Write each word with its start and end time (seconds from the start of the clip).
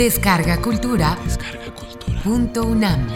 Descarga 0.00 0.62
Cultura. 0.62 1.14
Punto 2.24 2.62
UNAM. 2.62 3.06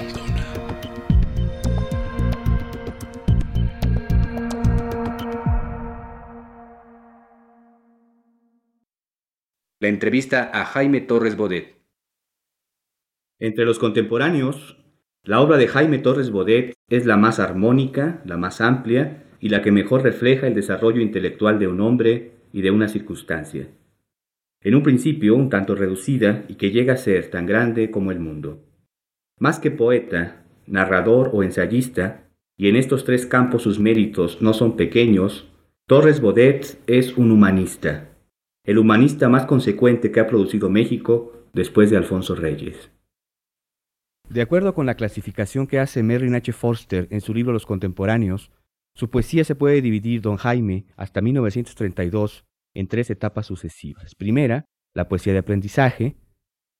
La 9.80 9.88
entrevista 9.88 10.50
a 10.52 10.66
Jaime 10.66 11.00
Torres 11.00 11.38
Bodet. 11.38 11.74
Entre 13.38 13.64
los 13.64 13.78
contemporáneos, 13.78 14.76
la 15.22 15.40
obra 15.40 15.56
de 15.56 15.68
Jaime 15.68 16.00
Torres 16.00 16.30
Bodet 16.30 16.74
es 16.90 17.06
la 17.06 17.16
más 17.16 17.40
armónica, 17.40 18.20
la 18.26 18.36
más 18.36 18.60
amplia 18.60 19.24
y 19.40 19.48
la 19.48 19.62
que 19.62 19.72
mejor 19.72 20.02
refleja 20.02 20.48
el 20.48 20.54
desarrollo 20.54 21.00
intelectual 21.00 21.58
de 21.58 21.66
un 21.66 21.80
hombre 21.80 22.32
y 22.52 22.60
de 22.60 22.70
una 22.70 22.88
circunstancia. 22.88 23.70
En 24.64 24.74
un 24.74 24.82
principio 24.82 25.36
un 25.36 25.50
tanto 25.50 25.74
reducida 25.74 26.44
y 26.48 26.54
que 26.54 26.70
llega 26.70 26.94
a 26.94 26.96
ser 26.96 27.30
tan 27.30 27.46
grande 27.46 27.90
como 27.90 28.10
el 28.10 28.18
mundo. 28.18 28.64
Más 29.38 29.58
que 29.58 29.70
poeta, 29.70 30.44
narrador 30.66 31.30
o 31.32 31.42
ensayista, 31.42 32.24
y 32.56 32.68
en 32.68 32.76
estos 32.76 33.04
tres 33.04 33.26
campos 33.26 33.62
sus 33.62 33.78
méritos 33.78 34.40
no 34.40 34.54
son 34.54 34.76
pequeños, 34.76 35.50
Torres 35.86 36.20
Bodet 36.20 36.78
es 36.86 37.16
un 37.18 37.30
humanista, 37.30 38.08
el 38.64 38.78
humanista 38.78 39.28
más 39.28 39.44
consecuente 39.44 40.10
que 40.10 40.20
ha 40.20 40.26
producido 40.26 40.70
México 40.70 41.32
después 41.52 41.90
de 41.90 41.98
Alfonso 41.98 42.34
Reyes. 42.34 42.90
De 44.30 44.40
acuerdo 44.40 44.72
con 44.72 44.86
la 44.86 44.94
clasificación 44.94 45.66
que 45.66 45.78
hace 45.78 46.02
Merlin 46.02 46.34
H. 46.34 46.52
Forster 46.52 47.06
en 47.10 47.20
su 47.20 47.34
libro 47.34 47.52
Los 47.52 47.66
Contemporáneos, 47.66 48.50
su 48.94 49.10
poesía 49.10 49.44
se 49.44 49.54
puede 49.54 49.82
dividir, 49.82 50.22
don 50.22 50.36
Jaime, 50.36 50.86
hasta 50.96 51.20
1932, 51.20 52.46
en 52.74 52.88
tres 52.88 53.10
etapas 53.10 53.46
sucesivas. 53.46 54.14
Primera, 54.14 54.66
la 54.94 55.08
poesía 55.08 55.32
de 55.32 55.38
aprendizaje. 55.38 56.16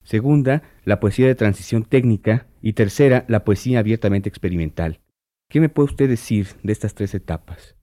Segunda, 0.03 0.61
la 0.83 0.99
poesía 0.99 1.27
de 1.27 1.35
transición 1.35 1.83
técnica. 1.83 2.47
Y 2.61 2.73
tercera, 2.73 3.25
la 3.27 3.43
poesía 3.43 3.79
abiertamente 3.79 4.29
experimental. 4.29 5.01
¿Qué 5.49 5.59
me 5.59 5.69
puede 5.69 5.89
usted 5.89 6.09
decir 6.09 6.47
de 6.63 6.73
estas 6.73 6.93
tres 6.93 7.13
etapas? 7.13 7.75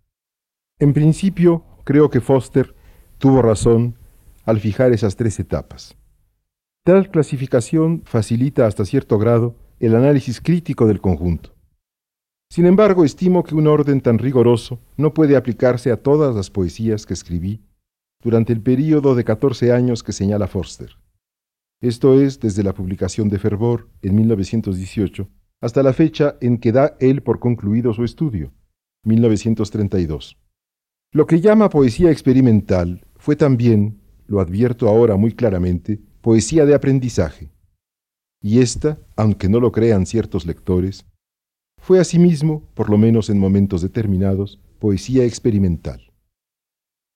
En 0.79 0.93
principio, 0.93 1.65
creo 1.85 2.11
que 2.11 2.21
Foster 2.21 2.75
tuvo 3.19 3.43
razón 3.43 3.97
al 4.45 4.59
fijar 4.61 4.93
esas 4.93 5.17
tres 5.17 5.39
etapas. 5.39 5.97
Tal 6.85 7.11
clasificación 7.11 8.03
facilita 8.05 8.67
hasta 8.67 8.85
cierto 8.85 9.19
grado 9.19 9.57
el 9.79 9.95
análisis 9.95 10.41
crítico 10.41 10.87
del 10.87 11.01
conjunto. 11.01 11.55
Sin 12.51 12.67
embargo, 12.67 13.05
estimo 13.05 13.45
que 13.45 13.55
un 13.55 13.69
orden 13.69 14.01
tan 14.01 14.19
rigoroso 14.19 14.81
no 14.97 15.15
puede 15.15 15.37
aplicarse 15.37 15.91
a 15.93 16.03
todas 16.03 16.35
las 16.35 16.51
poesías 16.51 17.07
que 17.07 17.15
escribí 17.15 17.63
durante 18.23 18.53
el 18.53 18.61
período 18.61 19.15
de 19.15 19.25
14 19.25 19.73
años 19.73 20.03
que 20.03 20.13
señala 20.13 20.47
Forster. 20.47 20.97
Esto 21.81 22.21
es 22.21 22.39
desde 22.39 22.63
la 22.63 22.75
publicación 22.75 23.29
de 23.29 23.39
Fervor 23.39 23.89
en 24.03 24.15
1918 24.15 25.29
hasta 25.61 25.83
la 25.83 25.93
fecha 25.93 26.37
en 26.41 26.59
que 26.59 26.73
da 26.73 26.97
él 27.01 27.23
por 27.23 27.39
concluido 27.39 27.93
su 27.93 28.05
estudio, 28.05 28.53
1932. 29.05 30.37
Lo 31.13 31.27
que 31.27 31.41
llama 31.41 31.69
poesía 31.69 32.11
experimental 32.11 33.07
fue 33.17 33.37
también, 33.37 34.01
lo 34.27 34.41
advierto 34.41 34.89
ahora 34.89 35.17
muy 35.17 35.33
claramente, 35.33 36.01
poesía 36.21 36.67
de 36.67 36.75
aprendizaje. 36.75 37.51
Y 38.41 38.61
esta, 38.61 38.99
aunque 39.15 39.49
no 39.49 39.61
lo 39.61 39.71
crean 39.71 40.07
ciertos 40.07 40.47
lectores, 40.47 41.07
fue 41.79 42.01
asimismo, 42.01 42.69
por 42.75 42.91
lo 42.91 42.99
menos 42.99 43.31
en 43.31 43.39
momentos 43.39 43.83
determinados, 43.83 44.61
poesía 44.79 45.25
experimental. 45.25 46.12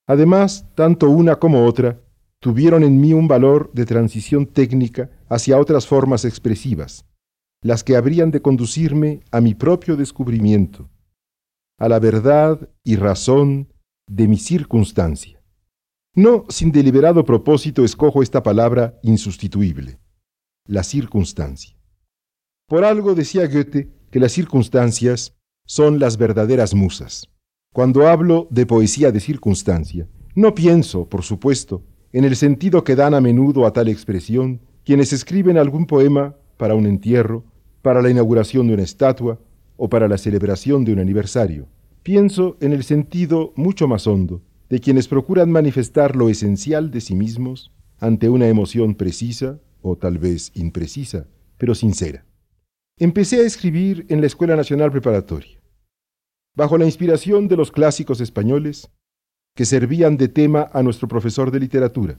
Además, 0.07 0.67
tanto 0.75 1.11
una 1.11 1.37
como 1.37 1.65
otra 1.67 2.01
tuvieron 2.41 2.85
en 2.85 3.01
mí 3.01 3.13
un 3.13 3.27
valor 3.27 3.71
de 3.73 3.87
transición 3.87 4.47
técnica 4.47 5.11
hacia 5.29 5.59
otras 5.59 5.87
formas 5.87 6.25
expresivas, 6.25 7.05
las 7.63 7.83
que 7.83 7.97
habrían 7.97 8.31
de 8.31 8.41
conducirme 8.41 9.21
a 9.33 9.41
mi 9.41 9.55
propio 9.55 9.97
descubrimiento, 9.97 10.89
a 11.79 11.89
la 11.89 11.99
verdad 11.99 12.69
y 12.85 12.97
razón 12.97 13.73
de 14.09 14.29
mi 14.29 14.37
circunstancia. 14.37 15.43
No 16.15 16.45
sin 16.49 16.71
deliberado 16.73 17.25
propósito 17.25 17.85
escojo 17.85 18.23
esta 18.23 18.43
palabra 18.43 18.99
insustituible, 19.03 19.99
la 20.67 20.83
circunstancia. 20.83 21.77
Por 22.69 22.85
algo 22.85 23.15
decía 23.15 23.47
Goethe 23.47 23.93
que 24.11 24.21
las 24.21 24.33
circunstancias 24.33 25.37
son 25.67 25.99
las 25.99 26.17
verdaderas 26.17 26.75
musas. 26.75 27.29
Cuando 27.77 28.09
hablo 28.09 28.49
de 28.49 28.65
poesía 28.65 29.13
de 29.13 29.21
circunstancia, 29.21 30.09
no 30.35 30.55
pienso, 30.55 31.11
por 31.11 31.23
supuesto, 31.23 31.83
en 32.11 32.25
el 32.25 32.35
sentido 32.35 32.85
que 32.85 32.97
dan 32.97 33.13
a 33.13 33.21
menudo 33.21 33.67
a 33.67 33.75
tal 33.75 33.89
expresión 33.89 34.63
quienes 34.83 35.13
escriben 35.13 35.59
algún 35.59 35.85
poema 35.85 36.37
para 36.57 36.75
un 36.75 36.87
entierro, 36.87 37.45
para 37.83 38.01
la 38.01 38.09
inauguración 38.09 38.67
de 38.67 38.73
una 38.73 38.83
estatua 38.83 39.39
o 39.77 39.91
para 39.91 40.09
la 40.09 40.17
celebración 40.17 40.87
de 40.87 40.95
un 40.95 41.01
aniversario. 41.01 41.69
Pienso 42.03 42.57
en 42.63 42.73
el 42.73 42.83
sentido 42.83 43.53
mucho 43.57 43.87
más 43.87 44.07
hondo 44.07 44.41
de 44.71 44.81
quienes 44.81 45.07
procuran 45.07 45.53
manifestar 45.53 46.17
lo 46.17 46.31
esencial 46.31 46.91
de 46.91 47.03
sí 47.03 47.15
mismos 47.15 47.73
ante 47.99 48.31
una 48.31 48.49
emoción 48.49 48.95
precisa 48.95 49.61
o 49.83 49.97
tal 49.97 50.17
vez 50.17 50.51
imprecisa, 50.55 51.27
pero 51.59 51.75
sincera. 51.75 52.25
Empecé 52.99 53.41
a 53.41 53.47
escribir 53.47 54.07
en 54.09 54.23
la 54.23 54.29
Escuela 54.29 54.57
Nacional 54.57 54.91
Preparatoria 54.91 55.56
bajo 56.57 56.79
la 56.79 56.87
inspiración 56.87 57.47
de 57.49 57.57
los 57.57 57.71
clásicos 57.71 58.21
españoles 58.21 58.91
que 59.55 59.67
servían 59.67 60.17
de 60.17 60.29
tema 60.29 60.69
a 60.73 60.83
nuestro 60.83 61.07
profesor 61.07 61.51
de 61.51 61.61
literatura, 61.61 62.19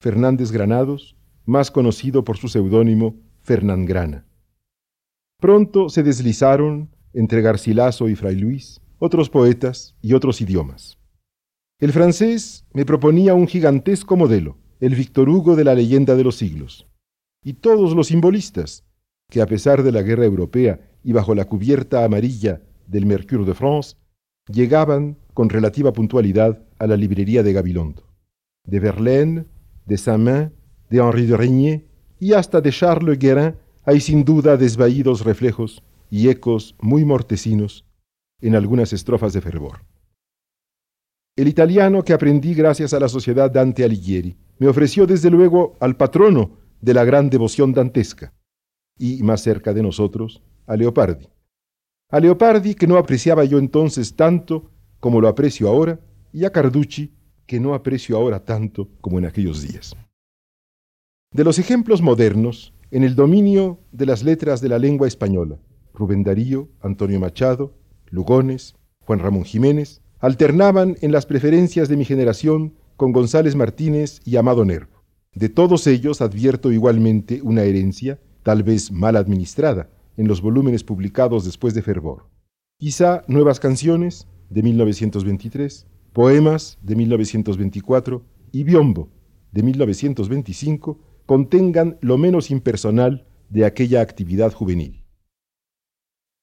Fernández 0.00 0.52
Granados, 0.52 1.16
más 1.46 1.70
conocido 1.70 2.24
por 2.24 2.36
su 2.36 2.48
seudónimo 2.48 3.16
Fernán 3.40 3.86
Grana. 3.86 4.26
Pronto 5.40 5.88
se 5.88 6.02
deslizaron, 6.02 6.90
entre 7.12 7.42
Garcilaso 7.42 8.08
y 8.08 8.14
Fray 8.14 8.36
Luis, 8.36 8.80
otros 8.98 9.28
poetas 9.28 9.96
y 10.00 10.14
otros 10.14 10.40
idiomas. 10.40 10.98
El 11.80 11.92
francés 11.92 12.66
me 12.72 12.86
proponía 12.86 13.34
un 13.34 13.46
gigantesco 13.46 14.16
modelo, 14.16 14.58
el 14.80 14.94
Victor 14.94 15.28
Hugo 15.28 15.56
de 15.56 15.64
la 15.64 15.74
leyenda 15.74 16.16
de 16.16 16.24
los 16.24 16.36
siglos, 16.36 16.86
y 17.42 17.54
todos 17.54 17.94
los 17.94 18.08
simbolistas, 18.08 18.84
que 19.30 19.42
a 19.42 19.46
pesar 19.46 19.82
de 19.82 19.92
la 19.92 20.02
guerra 20.02 20.24
europea 20.24 20.80
y 21.02 21.12
bajo 21.12 21.34
la 21.34 21.44
cubierta 21.46 22.04
amarilla 22.04 22.62
del 22.86 23.06
Mercure 23.06 23.44
de 23.44 23.54
France 23.54 23.96
llegaban 24.48 25.16
con 25.32 25.48
relativa 25.48 25.92
puntualidad 25.92 26.62
a 26.78 26.86
la 26.86 26.96
librería 26.96 27.42
de 27.42 27.52
Gabilondo. 27.52 28.04
De 28.66 28.80
Verlaine, 28.80 29.46
de 29.86 29.98
Saint-Main, 29.98 30.52
de 30.90 30.98
Henri 30.98 31.26
de 31.26 31.36
Regnier 31.36 31.84
y 32.18 32.32
hasta 32.32 32.60
de 32.60 32.70
Charles 32.70 33.18
Guérin 33.18 33.56
hay 33.84 34.00
sin 34.00 34.24
duda 34.24 34.56
desvaídos 34.56 35.24
reflejos 35.24 35.82
y 36.10 36.28
ecos 36.28 36.74
muy 36.80 37.04
mortecinos 37.04 37.84
en 38.40 38.54
algunas 38.54 38.92
estrofas 38.92 39.32
de 39.32 39.40
fervor. 39.40 39.80
El 41.36 41.48
italiano 41.48 42.02
que 42.02 42.12
aprendí 42.12 42.54
gracias 42.54 42.94
a 42.94 43.00
la 43.00 43.08
sociedad 43.08 43.50
Dante 43.50 43.84
Alighieri 43.84 44.36
me 44.58 44.68
ofreció 44.68 45.06
desde 45.06 45.30
luego 45.30 45.74
al 45.80 45.96
patrono 45.96 46.58
de 46.80 46.94
la 46.94 47.04
gran 47.04 47.28
devoción 47.28 47.72
dantesca, 47.72 48.32
y 48.98 49.22
más 49.22 49.40
cerca 49.40 49.72
de 49.72 49.82
nosotros, 49.82 50.42
a 50.66 50.76
Leopardi. 50.76 51.26
A 52.14 52.20
Leopardi, 52.20 52.76
que 52.76 52.86
no 52.86 52.96
apreciaba 52.96 53.44
yo 53.44 53.58
entonces 53.58 54.14
tanto 54.14 54.70
como 55.00 55.20
lo 55.20 55.26
aprecio 55.26 55.66
ahora, 55.66 55.98
y 56.32 56.44
a 56.44 56.50
Carducci, 56.50 57.12
que 57.44 57.58
no 57.58 57.74
aprecio 57.74 58.16
ahora 58.16 58.38
tanto 58.38 58.88
como 59.00 59.18
en 59.18 59.24
aquellos 59.24 59.62
días. 59.62 59.96
De 61.32 61.42
los 61.42 61.58
ejemplos 61.58 62.02
modernos, 62.02 62.72
en 62.92 63.02
el 63.02 63.16
dominio 63.16 63.80
de 63.90 64.06
las 64.06 64.22
letras 64.22 64.60
de 64.60 64.68
la 64.68 64.78
lengua 64.78 65.08
española, 65.08 65.58
Rubén 65.92 66.22
Darío, 66.22 66.68
Antonio 66.80 67.18
Machado, 67.18 67.74
Lugones, 68.06 68.76
Juan 69.00 69.18
Ramón 69.18 69.42
Jiménez, 69.42 70.00
alternaban 70.20 70.96
en 71.00 71.10
las 71.10 71.26
preferencias 71.26 71.88
de 71.88 71.96
mi 71.96 72.04
generación 72.04 72.74
con 72.96 73.10
González 73.10 73.56
Martínez 73.56 74.20
y 74.24 74.36
Amado 74.36 74.64
Nervo. 74.64 75.02
De 75.34 75.48
todos 75.48 75.88
ellos 75.88 76.20
advierto 76.20 76.70
igualmente 76.70 77.42
una 77.42 77.64
herencia, 77.64 78.20
tal 78.44 78.62
vez 78.62 78.92
mal 78.92 79.16
administrada, 79.16 79.88
en 80.16 80.28
los 80.28 80.40
volúmenes 80.40 80.84
publicados 80.84 81.44
después 81.44 81.74
de 81.74 81.82
Fervor. 81.82 82.28
Quizá 82.78 83.24
Nuevas 83.28 83.60
Canciones, 83.60 84.26
de 84.50 84.62
1923, 84.62 85.86
Poemas, 86.12 86.78
de 86.82 86.96
1924, 86.96 88.24
y 88.52 88.64
Biombo, 88.64 89.08
de 89.52 89.62
1925, 89.62 90.98
contengan 91.26 91.98
lo 92.00 92.18
menos 92.18 92.50
impersonal 92.50 93.26
de 93.48 93.64
aquella 93.64 94.00
actividad 94.00 94.52
juvenil. 94.52 95.04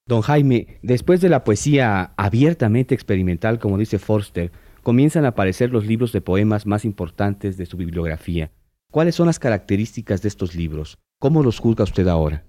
Don 0.07 0.21
Jaime, 0.21 0.79
después 0.81 1.21
de 1.21 1.29
la 1.29 1.43
poesía 1.43 2.13
abiertamente 2.17 2.95
experimental, 2.95 3.59
como 3.59 3.77
dice 3.77 3.99
Forster, 3.99 4.51
comienzan 4.83 5.25
a 5.25 5.29
aparecer 5.29 5.71
los 5.71 5.85
libros 5.85 6.11
de 6.11 6.21
poemas 6.21 6.65
más 6.65 6.85
importantes 6.85 7.55
de 7.57 7.65
su 7.65 7.77
bibliografía. 7.77 8.51
¿Cuáles 8.91 9.15
son 9.15 9.27
las 9.27 9.39
características 9.39 10.21
de 10.21 10.27
estos 10.27 10.55
libros? 10.55 10.97
¿Cómo 11.19 11.43
los 11.43 11.59
juzga 11.59 11.83
usted 11.83 12.07
ahora? 12.07 12.43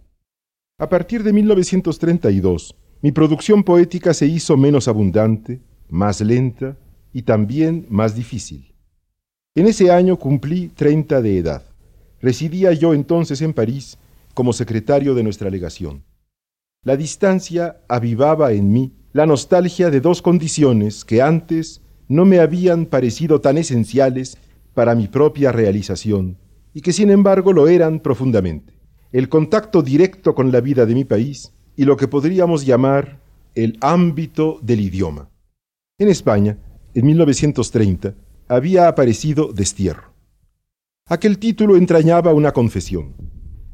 A 0.82 0.88
partir 0.88 1.22
de 1.22 1.32
1932, 1.32 2.74
mi 3.02 3.12
producción 3.12 3.62
poética 3.62 4.12
se 4.12 4.26
hizo 4.26 4.56
menos 4.56 4.88
abundante, 4.88 5.60
más 5.88 6.20
lenta 6.20 6.76
y 7.12 7.22
también 7.22 7.86
más 7.88 8.16
difícil. 8.16 8.74
En 9.54 9.68
ese 9.68 9.92
año 9.92 10.18
cumplí 10.18 10.70
30 10.74 11.22
de 11.22 11.38
edad. 11.38 11.62
Residía 12.20 12.72
yo 12.72 12.94
entonces 12.94 13.42
en 13.42 13.52
París 13.52 13.96
como 14.34 14.52
secretario 14.52 15.14
de 15.14 15.22
nuestra 15.22 15.50
legación. 15.50 16.02
La 16.82 16.96
distancia 16.96 17.76
avivaba 17.86 18.50
en 18.50 18.72
mí 18.72 18.92
la 19.12 19.24
nostalgia 19.24 19.88
de 19.88 20.00
dos 20.00 20.20
condiciones 20.20 21.04
que 21.04 21.22
antes 21.22 21.80
no 22.08 22.24
me 22.24 22.40
habían 22.40 22.86
parecido 22.86 23.40
tan 23.40 23.56
esenciales 23.56 24.36
para 24.74 24.96
mi 24.96 25.06
propia 25.06 25.52
realización 25.52 26.38
y 26.74 26.80
que 26.80 26.92
sin 26.92 27.10
embargo 27.10 27.52
lo 27.52 27.68
eran 27.68 28.00
profundamente. 28.00 28.81
El 29.12 29.28
contacto 29.28 29.82
directo 29.82 30.34
con 30.34 30.50
la 30.50 30.62
vida 30.62 30.86
de 30.86 30.94
mi 30.94 31.04
país 31.04 31.52
y 31.76 31.84
lo 31.84 31.98
que 31.98 32.08
podríamos 32.08 32.64
llamar 32.64 33.20
el 33.54 33.76
ámbito 33.82 34.58
del 34.62 34.80
idioma. 34.80 35.28
En 35.98 36.08
España, 36.08 36.58
en 36.94 37.06
1930, 37.06 38.14
había 38.48 38.88
aparecido 38.88 39.52
Destierro. 39.52 40.14
Aquel 41.06 41.38
título 41.38 41.76
entrañaba 41.76 42.32
una 42.32 42.52
confesión. 42.52 43.14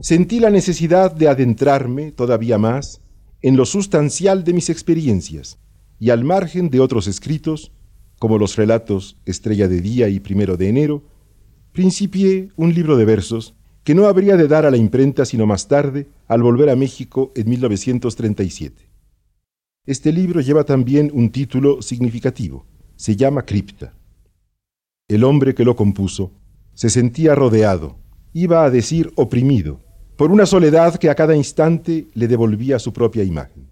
Sentí 0.00 0.40
la 0.40 0.50
necesidad 0.50 1.14
de 1.14 1.28
adentrarme 1.28 2.10
todavía 2.10 2.58
más 2.58 3.00
en 3.40 3.56
lo 3.56 3.64
sustancial 3.64 4.42
de 4.42 4.54
mis 4.54 4.70
experiencias 4.70 5.60
y 6.00 6.10
al 6.10 6.24
margen 6.24 6.68
de 6.68 6.80
otros 6.80 7.06
escritos, 7.06 7.70
como 8.18 8.38
los 8.38 8.56
relatos 8.56 9.16
Estrella 9.24 9.68
de 9.68 9.80
Día 9.80 10.08
y 10.08 10.18
Primero 10.18 10.56
de 10.56 10.68
Enero, 10.68 11.04
principié 11.72 12.48
un 12.56 12.74
libro 12.74 12.96
de 12.96 13.04
versos 13.04 13.54
que 13.88 13.94
no 13.94 14.06
habría 14.06 14.36
de 14.36 14.48
dar 14.48 14.66
a 14.66 14.70
la 14.70 14.76
imprenta 14.76 15.24
sino 15.24 15.46
más 15.46 15.66
tarde, 15.66 16.08
al 16.26 16.42
volver 16.42 16.68
a 16.68 16.76
México 16.76 17.32
en 17.34 17.48
1937. 17.48 18.86
Este 19.86 20.12
libro 20.12 20.42
lleva 20.42 20.64
también 20.64 21.10
un 21.14 21.30
título 21.30 21.80
significativo. 21.80 22.66
Se 22.96 23.16
llama 23.16 23.46
Cripta. 23.46 23.94
El 25.08 25.24
hombre 25.24 25.54
que 25.54 25.64
lo 25.64 25.74
compuso 25.74 26.32
se 26.74 26.90
sentía 26.90 27.34
rodeado, 27.34 27.96
iba 28.34 28.62
a 28.62 28.68
decir 28.68 29.10
oprimido, 29.16 29.80
por 30.18 30.32
una 30.32 30.44
soledad 30.44 30.96
que 30.96 31.08
a 31.08 31.14
cada 31.14 31.34
instante 31.34 32.08
le 32.12 32.28
devolvía 32.28 32.78
su 32.78 32.92
propia 32.92 33.24
imagen. 33.24 33.70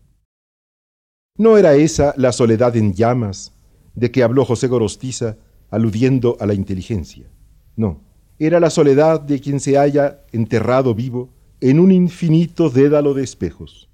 No 1.36 1.58
era 1.58 1.74
esa 1.74 2.14
la 2.16 2.32
soledad 2.32 2.74
en 2.74 2.94
llamas 2.94 3.52
de 3.94 4.10
que 4.10 4.22
habló 4.22 4.46
José 4.46 4.66
Gorostiza 4.66 5.36
aludiendo 5.68 6.38
a 6.40 6.46
la 6.46 6.54
inteligencia. 6.54 7.28
No, 7.76 8.05
era 8.38 8.60
la 8.60 8.70
soledad 8.70 9.20
de 9.20 9.40
quien 9.40 9.60
se 9.60 9.76
halla 9.76 10.24
enterrado 10.32 10.94
vivo 10.94 11.30
en 11.60 11.80
un 11.80 11.92
infinito 11.92 12.70
dédalo 12.70 13.14
de 13.14 13.24
espejos. 13.24 13.88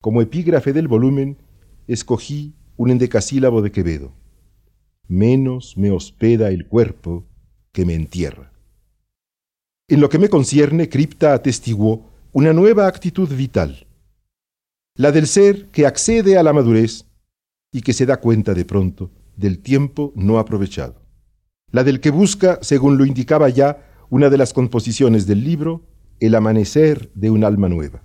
Como 0.00 0.22
epígrafe 0.22 0.72
del 0.72 0.86
volumen, 0.86 1.38
escogí 1.88 2.54
un 2.76 2.90
endecasílabo 2.90 3.62
de 3.62 3.72
Quevedo. 3.72 4.12
Menos 5.08 5.76
me 5.76 5.90
hospeda 5.90 6.50
el 6.50 6.66
cuerpo 6.66 7.26
que 7.72 7.84
me 7.84 7.94
entierra. 7.94 8.52
En 9.88 10.00
lo 10.00 10.08
que 10.08 10.18
me 10.18 10.28
concierne, 10.28 10.88
Cripta 10.88 11.32
atestiguó 11.32 12.10
una 12.32 12.52
nueva 12.52 12.86
actitud 12.86 13.28
vital, 13.28 13.86
la 14.94 15.12
del 15.12 15.26
ser 15.26 15.66
que 15.66 15.86
accede 15.86 16.36
a 16.36 16.42
la 16.42 16.52
madurez 16.52 17.06
y 17.72 17.80
que 17.80 17.92
se 17.92 18.06
da 18.06 18.20
cuenta 18.20 18.54
de 18.54 18.64
pronto 18.64 19.10
del 19.36 19.60
tiempo 19.60 20.12
no 20.14 20.38
aprovechado, 20.38 21.00
la 21.70 21.84
del 21.84 22.00
que 22.00 22.10
busca, 22.10 22.58
según 22.62 22.96
lo 22.96 23.04
indicaba 23.04 23.48
ya 23.48 23.84
una 24.10 24.30
de 24.30 24.38
las 24.38 24.52
composiciones 24.52 25.26
del 25.26 25.44
libro, 25.44 25.82
el 26.20 26.34
amanecer 26.34 27.10
de 27.14 27.30
un 27.30 27.44
alma 27.44 27.68
nueva. 27.68 28.02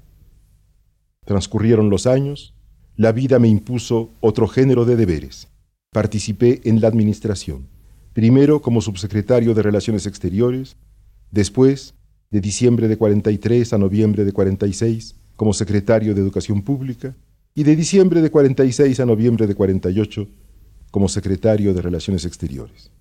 Transcurrieron 1.26 1.90
los 1.90 2.06
años, 2.06 2.54
la 2.96 3.12
vida 3.12 3.40
me 3.40 3.48
impuso 3.48 4.12
otro 4.20 4.48
género 4.48 4.86
de 4.86 4.96
deberes. 4.96 5.48
Participé 5.92 6.62
en 6.66 6.82
la 6.82 6.88
administración, 6.90 7.68
primero 8.14 8.62
como 8.62 8.82
subsecretario 8.82 9.54
de 9.54 9.62
Relaciones 9.62 10.06
Exteriores, 10.06 10.76
después, 11.32 11.96
de 12.32 12.42
diciembre 12.42 12.88
de 12.88 12.98
43 12.98 13.74
a 13.74 13.78
noviembre 13.78 14.26
de 14.26 14.32
46, 14.34 15.16
como 15.36 15.54
secretario 15.54 16.14
de 16.14 16.22
Educación 16.22 16.64
Pública, 16.64 17.16
y 17.56 17.64
de 17.64 17.76
diciembre 17.76 18.22
de 18.22 18.32
46 18.32 19.00
a 19.00 19.06
noviembre 19.06 19.48
de 19.48 19.56
48, 19.56 20.28
como 20.92 21.08
secretario 21.08 21.74
de 21.74 21.82
Relaciones 21.82 22.26
Exteriores. 22.26 22.92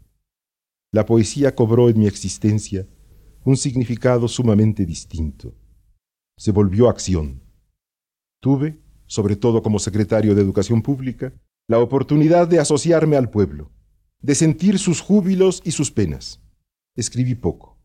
La 0.95 1.07
poesía 1.07 1.55
cobró 1.55 1.89
en 1.89 1.99
mi 1.99 2.07
existencia 2.07 2.87
un 3.45 3.57
significado 3.57 4.29
sumamente 4.29 4.85
distinto. 4.85 5.55
Se 6.37 6.53
volvió 6.53 6.91
acción 6.91 7.41
Tuve, 8.41 8.79
sobre 9.07 9.37
todo 9.37 9.63
como 9.63 9.79
secretario 9.79 10.35
de 10.35 10.43
Educación 10.43 10.83
Pública, 10.83 11.33
la 11.69 11.79
oportunidad 11.79 12.47
de 12.47 12.59
asociarme 12.59 13.17
al 13.17 13.31
pueblo, 13.31 13.71
de 14.21 14.35
sentir 14.35 14.79
sus 14.79 15.01
júbilos 15.01 15.63
y 15.65 15.71
sus 15.71 15.91
penas. 15.91 16.41
Escribí 16.95 17.37
poco. 17.37 17.79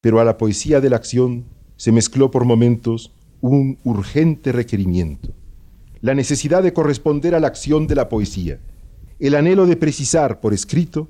Pero 0.00 0.20
a 0.20 0.24
la 0.24 0.36
poesía 0.36 0.80
de 0.80 0.90
la 0.90 0.96
acción 0.96 1.46
se 1.76 1.92
mezcló 1.92 2.30
por 2.30 2.44
momentos 2.44 3.12
un 3.40 3.78
urgente 3.84 4.52
requerimiento, 4.52 5.34
la 6.00 6.14
necesidad 6.14 6.62
de 6.62 6.74
corresponder 6.74 7.34
a 7.34 7.40
la 7.40 7.48
acción 7.48 7.86
de 7.86 7.94
la 7.94 8.08
poesía, 8.08 8.60
el 9.18 9.34
anhelo 9.34 9.66
de 9.66 9.76
precisar 9.76 10.40
por 10.40 10.54
escrito 10.54 11.08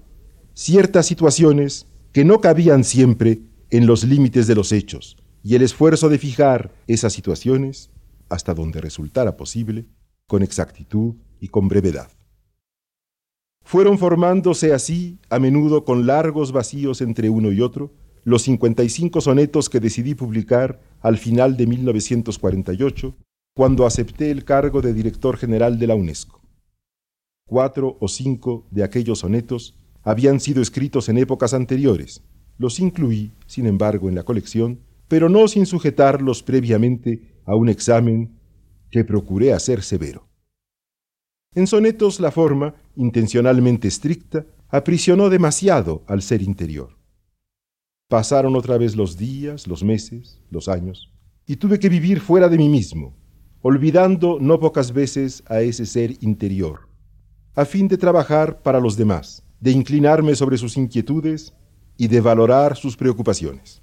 ciertas 0.54 1.06
situaciones 1.06 1.86
que 2.12 2.24
no 2.24 2.40
cabían 2.40 2.84
siempre 2.84 3.42
en 3.70 3.86
los 3.86 4.04
límites 4.04 4.46
de 4.46 4.54
los 4.54 4.72
hechos, 4.72 5.16
y 5.42 5.56
el 5.56 5.62
esfuerzo 5.62 6.08
de 6.08 6.18
fijar 6.18 6.72
esas 6.86 7.12
situaciones 7.12 7.90
hasta 8.28 8.54
donde 8.54 8.80
resultara 8.80 9.36
posible, 9.36 9.86
con 10.26 10.42
exactitud 10.42 11.16
y 11.40 11.48
con 11.48 11.68
brevedad. 11.68 12.10
Fueron 13.62 13.98
formándose 13.98 14.72
así, 14.72 15.18
a 15.28 15.38
menudo 15.38 15.84
con 15.84 16.06
largos 16.06 16.52
vacíos 16.52 17.00
entre 17.00 17.28
uno 17.30 17.50
y 17.50 17.60
otro, 17.60 17.92
los 18.22 18.42
55 18.42 19.20
sonetos 19.20 19.68
que 19.68 19.80
decidí 19.80 20.14
publicar 20.14 20.80
al 21.00 21.18
final 21.18 21.56
de 21.56 21.66
1948, 21.66 23.14
cuando 23.54 23.86
acepté 23.86 24.30
el 24.30 24.44
cargo 24.44 24.80
de 24.80 24.94
director 24.94 25.36
general 25.36 25.78
de 25.78 25.86
la 25.86 25.94
UNESCO. 25.94 26.40
Cuatro 27.46 27.98
o 28.00 28.08
cinco 28.08 28.66
de 28.70 28.82
aquellos 28.82 29.20
sonetos 29.20 29.76
habían 30.04 30.38
sido 30.38 30.62
escritos 30.62 31.08
en 31.08 31.18
épocas 31.18 31.54
anteriores. 31.54 32.22
Los 32.58 32.78
incluí, 32.78 33.32
sin 33.46 33.66
embargo, 33.66 34.08
en 34.08 34.14
la 34.14 34.22
colección, 34.22 34.80
pero 35.08 35.28
no 35.28 35.48
sin 35.48 35.66
sujetarlos 35.66 36.42
previamente 36.42 37.40
a 37.44 37.56
un 37.56 37.68
examen 37.68 38.38
que 38.90 39.04
procuré 39.04 39.52
hacer 39.52 39.82
severo. 39.82 40.28
En 41.54 41.66
sonetos 41.66 42.20
la 42.20 42.30
forma, 42.30 42.74
intencionalmente 42.96 43.88
estricta, 43.88 44.46
aprisionó 44.68 45.30
demasiado 45.30 46.04
al 46.06 46.22
ser 46.22 46.42
interior. 46.42 46.98
Pasaron 48.08 48.56
otra 48.56 48.76
vez 48.76 48.96
los 48.96 49.16
días, 49.16 49.66
los 49.66 49.82
meses, 49.82 50.40
los 50.50 50.68
años, 50.68 51.12
y 51.46 51.56
tuve 51.56 51.78
que 51.78 51.88
vivir 51.88 52.20
fuera 52.20 52.48
de 52.48 52.58
mí 52.58 52.68
mismo, 52.68 53.16
olvidando 53.62 54.38
no 54.40 54.58
pocas 54.60 54.92
veces 54.92 55.42
a 55.46 55.60
ese 55.60 55.86
ser 55.86 56.16
interior, 56.22 56.88
a 57.54 57.64
fin 57.64 57.88
de 57.88 57.98
trabajar 57.98 58.62
para 58.62 58.80
los 58.80 58.96
demás, 58.96 59.44
de 59.64 59.70
inclinarme 59.70 60.34
sobre 60.34 60.58
sus 60.58 60.76
inquietudes 60.76 61.54
y 61.96 62.08
de 62.08 62.20
valorar 62.20 62.76
sus 62.76 62.98
preocupaciones. 62.98 63.82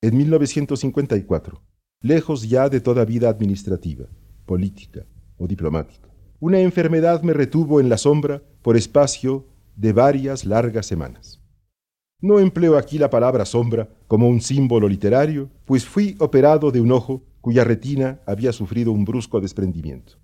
En 0.00 0.16
1954, 0.16 1.62
lejos 2.00 2.48
ya 2.48 2.70
de 2.70 2.80
toda 2.80 3.04
vida 3.04 3.28
administrativa, 3.28 4.06
política 4.46 5.04
o 5.36 5.46
diplomática. 5.46 6.08
Una 6.38 6.58
enfermedad 6.58 7.22
me 7.22 7.34
retuvo 7.34 7.82
en 7.82 7.90
la 7.90 7.98
sombra 7.98 8.42
por 8.62 8.78
espacio 8.78 9.46
de 9.76 9.92
varias 9.92 10.46
largas 10.46 10.86
semanas. 10.86 11.42
No 12.22 12.38
empleo 12.38 12.78
aquí 12.78 12.96
la 12.96 13.10
palabra 13.10 13.44
sombra 13.44 13.90
como 14.06 14.26
un 14.26 14.40
símbolo 14.40 14.88
literario, 14.88 15.50
pues 15.66 15.84
fui 15.84 16.16
operado 16.18 16.70
de 16.70 16.80
un 16.80 16.92
ojo 16.92 17.26
cuya 17.42 17.62
retina 17.62 18.22
había 18.26 18.54
sufrido 18.54 18.90
un 18.90 19.04
brusco 19.04 19.38
desprendimiento. 19.42 20.14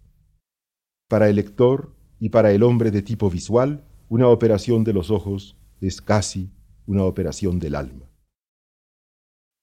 Para 1.07 1.29
el 1.29 1.37
lector 1.37 1.95
y 2.19 2.31
para 2.31 2.51
el 2.53 2.63
hombre 2.63 2.91
de 2.91 3.03
tipo 3.03 3.29
visual, 3.29 3.86
una 4.09 4.29
operación 4.29 4.85
de 4.85 4.93
los 4.93 5.11
ojos 5.11 5.57
es 5.81 6.01
casi 6.01 6.51
una 6.87 7.05
operación 7.05 7.59
del 7.59 7.75
alma. 7.75 8.09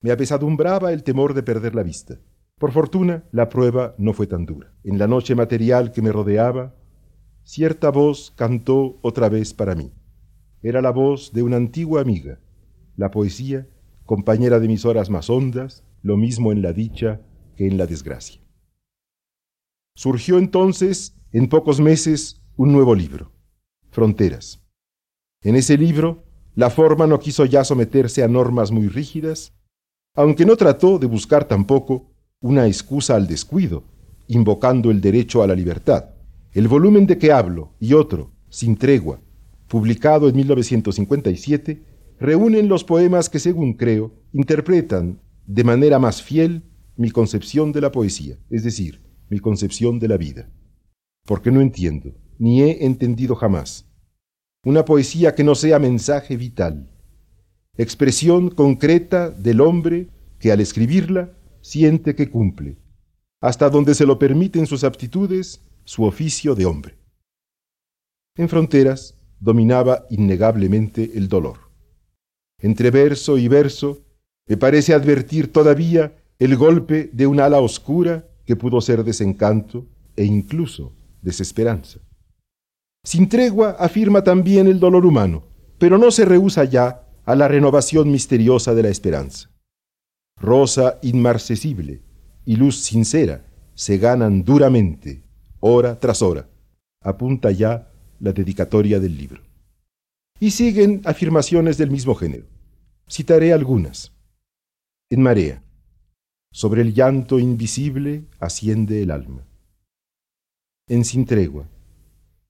Me 0.02 0.10
apesadumbraba 0.10 0.92
el 0.92 1.02
temor 1.02 1.32
de 1.32 1.42
perder 1.42 1.74
la 1.74 1.82
vista. 1.82 2.20
Por 2.58 2.72
fortuna, 2.72 3.24
la 3.32 3.48
prueba 3.48 3.94
no 3.96 4.12
fue 4.12 4.26
tan 4.26 4.44
dura. 4.44 4.74
En 4.84 4.98
la 4.98 5.06
noche 5.06 5.34
material 5.34 5.92
que 5.92 6.02
me 6.02 6.12
rodeaba, 6.12 6.74
cierta 7.42 7.90
voz 7.90 8.32
cantó 8.36 8.98
otra 9.02 9.28
vez 9.28 9.54
para 9.54 9.74
mí. 9.74 9.92
Era 10.62 10.82
la 10.82 10.90
voz 10.90 11.32
de 11.32 11.42
una 11.42 11.56
antigua 11.56 12.00
amiga. 12.02 12.38
La 12.96 13.10
poesía, 13.10 13.66
compañera 14.04 14.60
de 14.60 14.68
mis 14.68 14.84
horas 14.84 15.08
más 15.08 15.30
hondas, 15.30 15.84
lo 16.02 16.16
mismo 16.16 16.52
en 16.52 16.60
la 16.60 16.72
dicha 16.72 17.22
que 17.56 17.66
en 17.66 17.78
la 17.78 17.86
desgracia. 17.86 18.40
Surgió 19.96 20.38
entonces, 20.38 21.16
en 21.32 21.48
pocos 21.48 21.80
meses, 21.80 22.42
un 22.56 22.72
nuevo 22.72 22.94
libro, 22.94 23.32
Fronteras. 23.94 24.60
En 25.40 25.54
ese 25.54 25.78
libro, 25.78 26.24
la 26.56 26.68
forma 26.68 27.06
no 27.06 27.20
quiso 27.20 27.44
ya 27.44 27.62
someterse 27.62 28.24
a 28.24 28.28
normas 28.28 28.72
muy 28.72 28.88
rígidas, 28.88 29.54
aunque 30.16 30.44
no 30.44 30.56
trató 30.56 30.98
de 30.98 31.06
buscar 31.06 31.44
tampoco 31.44 32.10
una 32.40 32.66
excusa 32.66 33.14
al 33.14 33.28
descuido, 33.28 33.84
invocando 34.26 34.90
el 34.90 35.00
derecho 35.00 35.44
a 35.44 35.46
la 35.46 35.54
libertad. 35.54 36.06
El 36.50 36.66
volumen 36.66 37.06
de 37.06 37.18
que 37.18 37.30
hablo 37.30 37.70
y 37.78 37.92
otro, 37.92 38.32
Sin 38.48 38.76
tregua, 38.76 39.20
publicado 39.68 40.28
en 40.28 40.34
1957, 40.36 41.84
reúnen 42.18 42.68
los 42.68 42.82
poemas 42.82 43.28
que, 43.30 43.38
según 43.38 43.74
creo, 43.74 44.10
interpretan 44.32 45.20
de 45.46 45.62
manera 45.62 46.00
más 46.00 46.20
fiel 46.20 46.64
mi 46.96 47.12
concepción 47.12 47.70
de 47.70 47.80
la 47.80 47.92
poesía, 47.92 48.38
es 48.50 48.64
decir, 48.64 49.02
mi 49.30 49.38
concepción 49.38 50.00
de 50.00 50.08
la 50.08 50.16
vida. 50.16 50.50
Porque 51.26 51.52
no 51.52 51.60
entiendo, 51.60 52.12
ni 52.38 52.62
he 52.62 52.84
entendido 52.84 53.34
jamás, 53.34 53.86
una 54.64 54.84
poesía 54.84 55.34
que 55.34 55.44
no 55.44 55.54
sea 55.54 55.78
mensaje 55.78 56.36
vital, 56.36 56.90
expresión 57.76 58.50
concreta 58.50 59.30
del 59.30 59.60
hombre 59.60 60.08
que 60.38 60.52
al 60.52 60.60
escribirla 60.60 61.32
siente 61.60 62.14
que 62.14 62.30
cumple, 62.30 62.76
hasta 63.40 63.70
donde 63.70 63.94
se 63.94 64.06
lo 64.06 64.18
permiten 64.18 64.66
sus 64.66 64.84
aptitudes, 64.84 65.60
su 65.84 66.04
oficio 66.04 66.54
de 66.54 66.66
hombre. 66.66 66.96
En 68.36 68.48
fronteras 68.48 69.14
dominaba 69.38 70.06
innegablemente 70.10 71.12
el 71.14 71.28
dolor. 71.28 71.58
Entre 72.58 72.90
verso 72.90 73.38
y 73.38 73.48
verso 73.48 74.02
me 74.46 74.56
parece 74.56 74.94
advertir 74.94 75.52
todavía 75.52 76.16
el 76.38 76.56
golpe 76.56 77.10
de 77.12 77.26
un 77.26 77.40
ala 77.40 77.60
oscura 77.60 78.28
que 78.44 78.56
pudo 78.56 78.80
ser 78.80 79.04
desencanto 79.04 79.86
e 80.16 80.24
incluso 80.24 80.92
desesperanza. 81.22 82.00
Sin 83.04 83.28
tregua 83.28 83.76
afirma 83.78 84.24
también 84.24 84.66
el 84.66 84.80
dolor 84.80 85.04
humano, 85.04 85.44
pero 85.78 85.98
no 85.98 86.10
se 86.10 86.24
rehúsa 86.24 86.64
ya 86.64 87.06
a 87.26 87.34
la 87.34 87.48
renovación 87.48 88.10
misteriosa 88.10 88.74
de 88.74 88.82
la 88.82 88.88
esperanza. 88.88 89.50
Rosa 90.40 90.98
inmarcesible 91.02 92.02
y 92.46 92.56
luz 92.56 92.78
sincera 92.78 93.44
se 93.74 93.98
ganan 93.98 94.42
duramente, 94.42 95.22
hora 95.60 96.00
tras 96.00 96.22
hora, 96.22 96.48
apunta 97.02 97.50
ya 97.50 97.92
la 98.20 98.32
dedicatoria 98.32 98.98
del 98.98 99.16
libro. 99.16 99.42
Y 100.40 100.50
siguen 100.50 101.02
afirmaciones 101.04 101.76
del 101.76 101.90
mismo 101.90 102.14
género. 102.14 102.46
Citaré 103.08 103.52
algunas. 103.52 104.12
En 105.10 105.22
marea, 105.22 105.62
sobre 106.52 106.82
el 106.82 106.94
llanto 106.94 107.38
invisible 107.38 108.24
asciende 108.40 109.02
el 109.02 109.10
alma. 109.10 109.46
En 110.88 111.04
sin 111.04 111.26
tregua, 111.26 111.68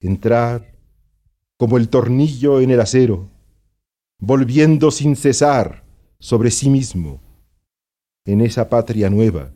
entrar 0.07 0.79
como 1.57 1.79
el 1.79 1.89
tornillo 1.89 2.61
en 2.61 2.71
el 2.71 2.81
acero, 2.81 3.31
volviendo 4.19 4.91
sin 4.91 5.17
cesar 5.17 5.85
sobre 6.19 6.51
sí 6.51 6.69
mismo, 6.69 7.23
en 8.27 8.43
esa 8.43 8.69
patria 8.69 9.09
nueva 9.09 9.53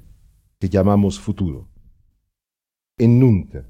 que 0.58 0.68
llamamos 0.68 1.20
futuro. 1.20 1.68
En 2.96 3.18
nunca, 3.18 3.68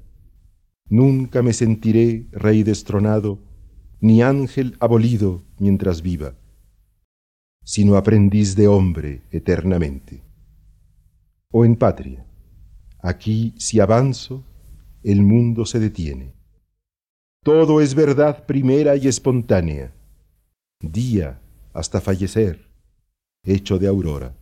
nunca 0.85 1.41
me 1.41 1.53
sentiré 1.53 2.27
rey 2.31 2.63
destronado, 2.63 3.39
ni 3.99 4.21
ángel 4.21 4.77
abolido 4.79 5.43
mientras 5.59 6.01
viva, 6.01 6.35
sino 7.63 7.97
aprendiz 7.97 8.55
de 8.55 8.67
hombre 8.67 9.23
eternamente. 9.31 10.23
O 11.51 11.65
en 11.65 11.75
patria, 11.75 12.25
aquí 12.99 13.53
si 13.57 13.81
avanzo, 13.81 14.45
el 15.03 15.21
mundo 15.21 15.65
se 15.65 15.79
detiene 15.79 16.38
todo 17.43 17.81
es 17.81 17.95
verdad 17.95 18.45
primera 18.45 18.95
y 18.95 19.07
espontánea, 19.07 19.93
día 20.81 21.39
hasta 21.73 22.01
fallecer, 22.01 22.67
hecho 23.43 23.79
de 23.79 23.87
aurora, 23.87 24.35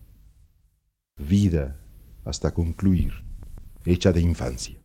vida 1.17 1.79
hasta 2.25 2.53
concluir, 2.53 3.13
hecha 3.85 4.11
de 4.11 4.21
infancia. 4.21 4.77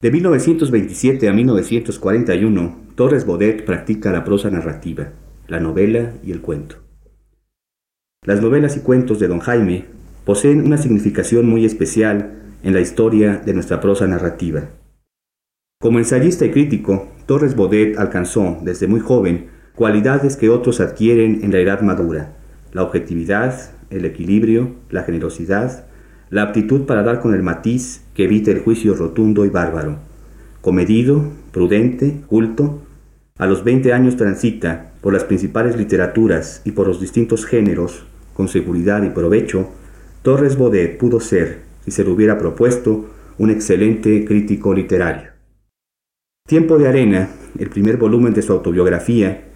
De 0.00 0.10
1927 0.10 1.28
a 1.28 1.32
1941, 1.32 2.76
Torres 2.94 3.24
Bodet 3.24 3.64
practica 3.64 4.12
la 4.12 4.24
prosa 4.24 4.50
narrativa, 4.50 5.12
la 5.46 5.60
novela 5.60 6.14
y 6.22 6.32
el 6.32 6.42
cuento. 6.42 6.76
Las 8.24 8.42
novelas 8.42 8.76
y 8.76 8.80
cuentos 8.80 9.20
de 9.20 9.28
don 9.28 9.40
Jaime 9.40 9.84
poseen 10.24 10.64
una 10.64 10.78
significación 10.78 11.46
muy 11.48 11.64
especial 11.64 12.56
en 12.62 12.74
la 12.74 12.80
historia 12.80 13.36
de 13.36 13.54
nuestra 13.54 13.80
prosa 13.80 14.06
narrativa. 14.06 14.68
Como 15.78 15.98
ensayista 15.98 16.46
y 16.46 16.50
crítico, 16.52 17.06
Torres 17.26 17.54
Bodet 17.54 17.98
alcanzó, 17.98 18.56
desde 18.62 18.86
muy 18.86 18.98
joven, 18.98 19.50
cualidades 19.74 20.38
que 20.38 20.48
otros 20.48 20.80
adquieren 20.80 21.40
en 21.44 21.52
la 21.52 21.58
edad 21.58 21.82
madura, 21.82 22.32
la 22.72 22.82
objetividad, 22.82 23.72
el 23.90 24.06
equilibrio, 24.06 24.74
la 24.88 25.02
generosidad, 25.02 25.86
la 26.30 26.44
aptitud 26.44 26.86
para 26.86 27.02
dar 27.02 27.20
con 27.20 27.34
el 27.34 27.42
matiz 27.42 28.02
que 28.14 28.24
evite 28.24 28.52
el 28.52 28.60
juicio 28.60 28.94
rotundo 28.94 29.44
y 29.44 29.50
bárbaro. 29.50 29.98
Comedido, 30.62 31.22
prudente, 31.52 32.22
culto, 32.26 32.80
a 33.36 33.44
los 33.44 33.62
20 33.62 33.92
años 33.92 34.16
transita 34.16 34.92
por 35.02 35.12
las 35.12 35.24
principales 35.24 35.76
literaturas 35.76 36.62
y 36.64 36.70
por 36.70 36.88
los 36.88 37.02
distintos 37.02 37.44
géneros, 37.44 38.06
con 38.32 38.48
seguridad 38.48 39.02
y 39.02 39.10
provecho, 39.10 39.68
Torres 40.22 40.56
Bodet 40.56 40.96
pudo 40.96 41.20
ser, 41.20 41.60
si 41.84 41.90
se 41.90 42.02
lo 42.02 42.14
hubiera 42.14 42.38
propuesto, 42.38 43.10
un 43.36 43.50
excelente 43.50 44.24
crítico 44.24 44.72
literario. 44.72 45.35
Tiempo 46.46 46.78
de 46.78 46.86
Arena, 46.86 47.30
el 47.58 47.70
primer 47.70 47.96
volumen 47.96 48.32
de 48.32 48.40
su 48.40 48.52
autobiografía, 48.52 49.46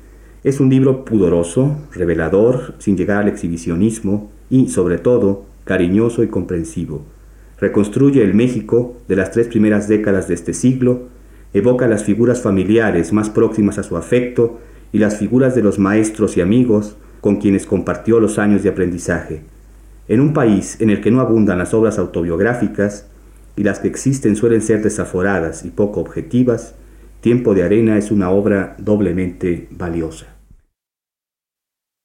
es 0.43 0.59
un 0.59 0.71
libro 0.71 1.05
pudoroso, 1.05 1.77
revelador, 1.93 2.75
sin 2.79 2.97
llegar 2.97 3.19
al 3.19 3.29
exhibicionismo 3.29 4.33
y, 4.51 4.71
sobre 4.71 4.99
todo, 4.99 5.45
cariñoso 5.63 6.25
y 6.25 6.27
comprensivo. 6.27 7.03
Reconstruye 7.61 8.25
el 8.25 8.35
México 8.35 8.97
de 9.07 9.15
las 9.15 9.31
tres 9.31 9.47
primeras 9.47 9.87
décadas 9.87 10.27
de 10.27 10.35
este 10.35 10.53
siglo, 10.53 11.03
evoca 11.55 11.87
las 11.87 12.03
figuras 12.03 12.43
familiares 12.43 13.13
más 13.13 13.31
próximas 13.31 13.79
a 13.79 13.85
su 13.85 13.97
afecto 13.97 14.59
y 14.93 14.99
las 14.99 15.17
figuras 15.17 15.55
de 15.55 15.63
los 15.63 15.79
maestros 15.79 16.37
y 16.37 16.41
amigos 16.41 16.97
con 17.21 17.37
quienes 17.37 17.67
compartió 17.67 18.19
los 18.19 18.37
años 18.41 18.65
de 18.65 18.71
aprendizaje. 18.71 19.43
En 20.09 20.19
un 20.19 20.33
país 20.33 20.81
en 20.81 20.91
el 20.91 21.01
que 21.01 21.13
no 21.13 21.21
abundan 21.21 21.59
las 21.59 21.73
obras 21.73 22.01
autobiográficas, 22.01 23.07
y 23.57 23.63
las 23.63 23.81
que 23.81 23.89
existen 23.89 24.37
suelen 24.37 24.63
ser 24.63 24.83
desaforadas 24.83 25.65
y 25.65 25.71
poco 25.71 26.01
objetivas, 26.01 26.75
Tiempo 27.21 27.55
de 27.55 27.63
Arena 27.63 27.99
es 27.99 28.11
una 28.11 28.31
obra 28.31 28.77
doblemente 28.79 29.69
valiosa. 29.71 30.27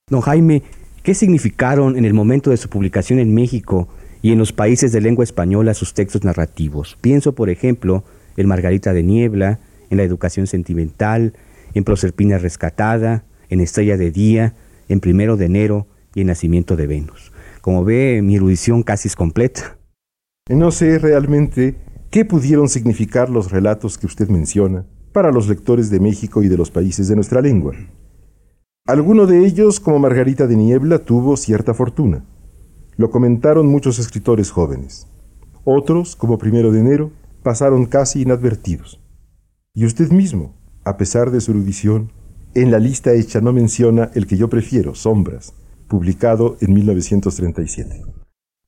Don 0.09 0.19
Jaime, 0.19 0.61
¿qué 1.03 1.13
significaron 1.13 1.97
en 1.97 2.03
el 2.03 2.13
momento 2.13 2.49
de 2.49 2.57
su 2.57 2.67
publicación 2.67 3.19
en 3.19 3.33
México 3.33 3.87
y 4.21 4.33
en 4.33 4.39
los 4.39 4.51
países 4.51 4.91
de 4.91 4.99
lengua 4.99 5.23
española 5.23 5.73
sus 5.73 5.93
textos 5.93 6.25
narrativos? 6.25 6.97
Pienso, 6.99 7.33
por 7.33 7.49
ejemplo, 7.49 8.03
en 8.35 8.47
Margarita 8.47 8.91
de 8.91 9.03
Niebla, 9.03 9.59
en 9.89 9.97
La 9.97 10.03
Educación 10.03 10.47
Sentimental, 10.47 11.33
en 11.73 11.85
Proserpina 11.85 12.37
Rescatada, 12.37 13.23
en 13.49 13.61
Estrella 13.61 13.95
de 13.95 14.11
Día, 14.11 14.53
en 14.89 14.99
Primero 14.99 15.37
de 15.37 15.45
Enero 15.45 15.87
y 16.13 16.21
en 16.21 16.27
Nacimiento 16.27 16.75
de 16.75 16.87
Venus. 16.87 17.31
Como 17.61 17.85
ve, 17.85 18.19
mi 18.21 18.35
erudición 18.35 18.83
casi 18.83 19.07
es 19.07 19.15
completa. 19.15 19.77
No 20.49 20.71
sé 20.71 20.99
realmente 20.99 21.75
qué 22.11 22.25
pudieron 22.25 22.67
significar 22.67 23.29
los 23.29 23.49
relatos 23.49 23.97
que 23.97 24.07
usted 24.07 24.27
menciona 24.27 24.85
para 25.15 25.31
los 25.31 25.47
lectores 25.47 25.89
de 25.89 26.01
México 26.01 26.43
y 26.43 26.49
de 26.49 26.57
los 26.57 26.69
países 26.69 27.07
de 27.07 27.15
nuestra 27.15 27.39
lengua. 27.39 27.73
Alguno 28.85 29.27
de 29.27 29.45
ellos, 29.45 29.79
como 29.79 29.97
Margarita 29.97 30.45
de 30.45 30.57
Niebla, 30.57 30.99
tuvo 30.99 31.37
cierta 31.37 31.73
fortuna. 31.73 32.25
Lo 32.97 33.09
comentaron 33.11 33.65
muchos 33.65 33.97
escritores 33.97 34.51
jóvenes. 34.51 35.07
Otros, 35.63 36.17
como 36.17 36.37
Primero 36.37 36.69
de 36.73 36.81
Enero, 36.81 37.11
pasaron 37.43 37.85
casi 37.85 38.23
inadvertidos. 38.23 39.01
Y 39.73 39.85
usted 39.85 40.11
mismo, 40.11 40.53
a 40.83 40.97
pesar 40.97 41.31
de 41.31 41.39
su 41.39 41.51
erudición, 41.51 42.11
en 42.53 42.69
la 42.69 42.79
lista 42.79 43.13
hecha 43.13 43.39
no 43.39 43.53
menciona 43.53 44.11
el 44.15 44.27
que 44.27 44.35
yo 44.35 44.49
prefiero, 44.49 44.95
Sombras, 44.95 45.53
publicado 45.87 46.57
en 46.59 46.73
1937. 46.73 48.14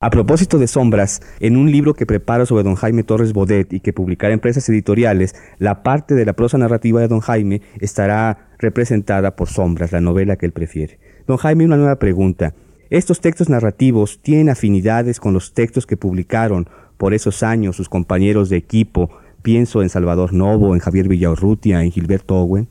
A 0.00 0.10
propósito 0.10 0.60
de 0.60 0.68
sombras, 0.68 1.20
en 1.40 1.56
un 1.56 1.72
libro 1.72 1.92
que 1.92 2.06
preparo 2.06 2.46
sobre 2.46 2.62
don 2.62 2.76
Jaime 2.76 3.02
Torres 3.02 3.32
Bodet 3.32 3.72
y 3.72 3.80
que 3.80 3.92
publicará 3.92 4.32
en 4.32 4.34
empresas 4.34 4.68
editoriales, 4.68 5.34
la 5.58 5.82
parte 5.82 6.14
de 6.14 6.24
la 6.24 6.34
prosa 6.34 6.56
narrativa 6.56 7.00
de 7.00 7.08
don 7.08 7.18
Jaime 7.18 7.62
estará 7.80 8.48
representada 8.60 9.34
por 9.34 9.48
sombras, 9.48 9.90
la 9.90 10.00
novela 10.00 10.36
que 10.36 10.46
él 10.46 10.52
prefiere. 10.52 11.00
Don 11.26 11.36
Jaime, 11.36 11.64
una 11.64 11.76
nueva 11.76 11.98
pregunta. 11.98 12.54
¿Estos 12.90 13.20
textos 13.20 13.48
narrativos 13.48 14.20
tienen 14.22 14.50
afinidades 14.50 15.18
con 15.18 15.34
los 15.34 15.52
textos 15.52 15.84
que 15.84 15.96
publicaron 15.96 16.68
por 16.96 17.12
esos 17.12 17.42
años 17.42 17.74
sus 17.74 17.88
compañeros 17.88 18.50
de 18.50 18.56
equipo? 18.56 19.10
Pienso 19.42 19.82
en 19.82 19.88
Salvador 19.88 20.32
Novo, 20.32 20.74
en 20.74 20.80
Javier 20.80 21.08
Villaurrutia, 21.08 21.82
en 21.82 21.90
Gilberto 21.90 22.36
Owen. 22.36 22.68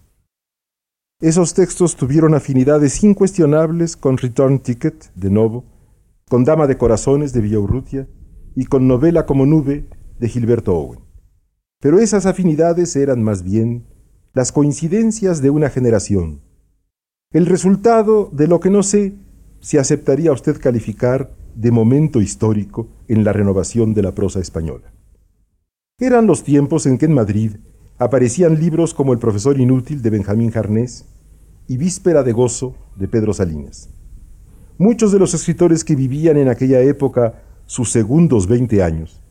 Esos 1.19 1.53
textos 1.53 1.97
tuvieron 1.97 2.35
afinidades 2.35 3.03
incuestionables 3.03 3.97
con 3.97 4.17
Return 4.17 4.59
Ticket, 4.59 5.11
de 5.13 5.29
Novo, 5.29 5.65
con 6.29 6.43
Dama 6.43 6.67
de 6.67 6.77
Corazones 6.77 7.31
de 7.33 7.41
Villaurrutia 7.41 8.07
y 8.55 8.65
con 8.65 8.87
Novela 8.87 9.25
como 9.25 9.45
Nube 9.45 9.85
de 10.19 10.27
Gilberto 10.27 10.75
Owen. 10.75 10.99
Pero 11.79 11.99
esas 11.99 12.25
afinidades 12.25 12.95
eran 12.95 13.23
más 13.23 13.43
bien 13.43 13.85
las 14.33 14.51
coincidencias 14.51 15.41
de 15.41 15.49
una 15.49 15.69
generación, 15.69 16.41
el 17.31 17.45
resultado 17.45 18.29
de 18.31 18.47
lo 18.47 18.59
que 18.59 18.69
no 18.69 18.83
sé 18.83 19.13
si 19.59 19.77
aceptaría 19.77 20.31
usted 20.31 20.59
calificar 20.59 21.33
de 21.55 21.71
momento 21.71 22.21
histórico 22.21 22.87
en 23.07 23.23
la 23.23 23.33
renovación 23.33 23.93
de 23.93 24.03
la 24.03 24.13
prosa 24.13 24.39
española. 24.39 24.93
Eran 25.99 26.27
los 26.27 26.43
tiempos 26.43 26.85
en 26.85 26.97
que 26.97 27.05
en 27.05 27.13
Madrid 27.13 27.55
aparecían 27.97 28.59
libros 28.59 28.93
como 28.93 29.13
El 29.13 29.19
profesor 29.19 29.59
inútil 29.59 30.01
de 30.01 30.09
Benjamín 30.11 30.51
Jarnés 30.51 31.05
y 31.67 31.77
Víspera 31.77 32.23
de 32.23 32.33
gozo 32.33 32.75
de 32.95 33.07
Pedro 33.07 33.33
Salinas. 33.33 33.89
Muchos 34.79 35.11
de 35.11 35.17
los 35.17 35.33
escritores 35.33 35.83
que 35.83 35.95
vivían 35.95 36.37
en 36.37 36.49
aquella 36.49 36.81
época 36.81 37.41
sus 37.65 37.91
segundos 37.91 38.45
20 38.47 38.83
años, 38.83 39.23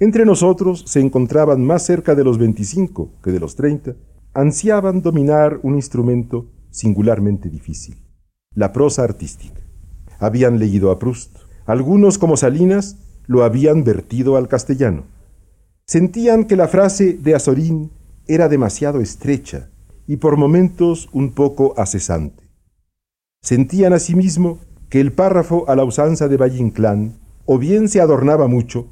entre 0.00 0.24
nosotros 0.24 0.82
se 0.86 1.00
encontraban 1.00 1.62
más 1.62 1.84
cerca 1.84 2.14
de 2.14 2.24
los 2.24 2.38
25 2.38 3.10
que 3.22 3.30
de 3.30 3.38
los 3.38 3.54
30, 3.54 3.94
ansiaban 4.32 5.02
dominar 5.02 5.60
un 5.62 5.74
instrumento 5.74 6.46
singularmente 6.70 7.50
difícil, 7.50 8.02
la 8.54 8.72
prosa 8.72 9.04
artística. 9.04 9.60
Habían 10.18 10.58
leído 10.58 10.90
a 10.90 10.98
Proust, 10.98 11.36
algunos 11.66 12.16
como 12.16 12.38
Salinas 12.38 12.96
lo 13.26 13.44
habían 13.44 13.84
vertido 13.84 14.36
al 14.36 14.48
castellano. 14.48 15.04
Sentían 15.84 16.46
que 16.46 16.56
la 16.56 16.66
frase 16.66 17.12
de 17.12 17.34
Azorín 17.34 17.90
era 18.26 18.48
demasiado 18.48 19.00
estrecha 19.00 19.70
y 20.06 20.16
por 20.16 20.38
momentos 20.38 21.10
un 21.12 21.32
poco 21.32 21.74
acesante. 21.76 22.41
Sentían 23.44 23.92
asimismo 23.92 24.60
que 24.88 25.00
el 25.00 25.10
párrafo 25.12 25.68
a 25.68 25.74
la 25.74 25.84
usanza 25.84 26.28
de 26.28 26.36
Valle 26.36 26.58
Inclán 26.58 27.14
o 27.44 27.58
bien 27.58 27.88
se 27.88 28.00
adornaba 28.00 28.46
mucho 28.46 28.86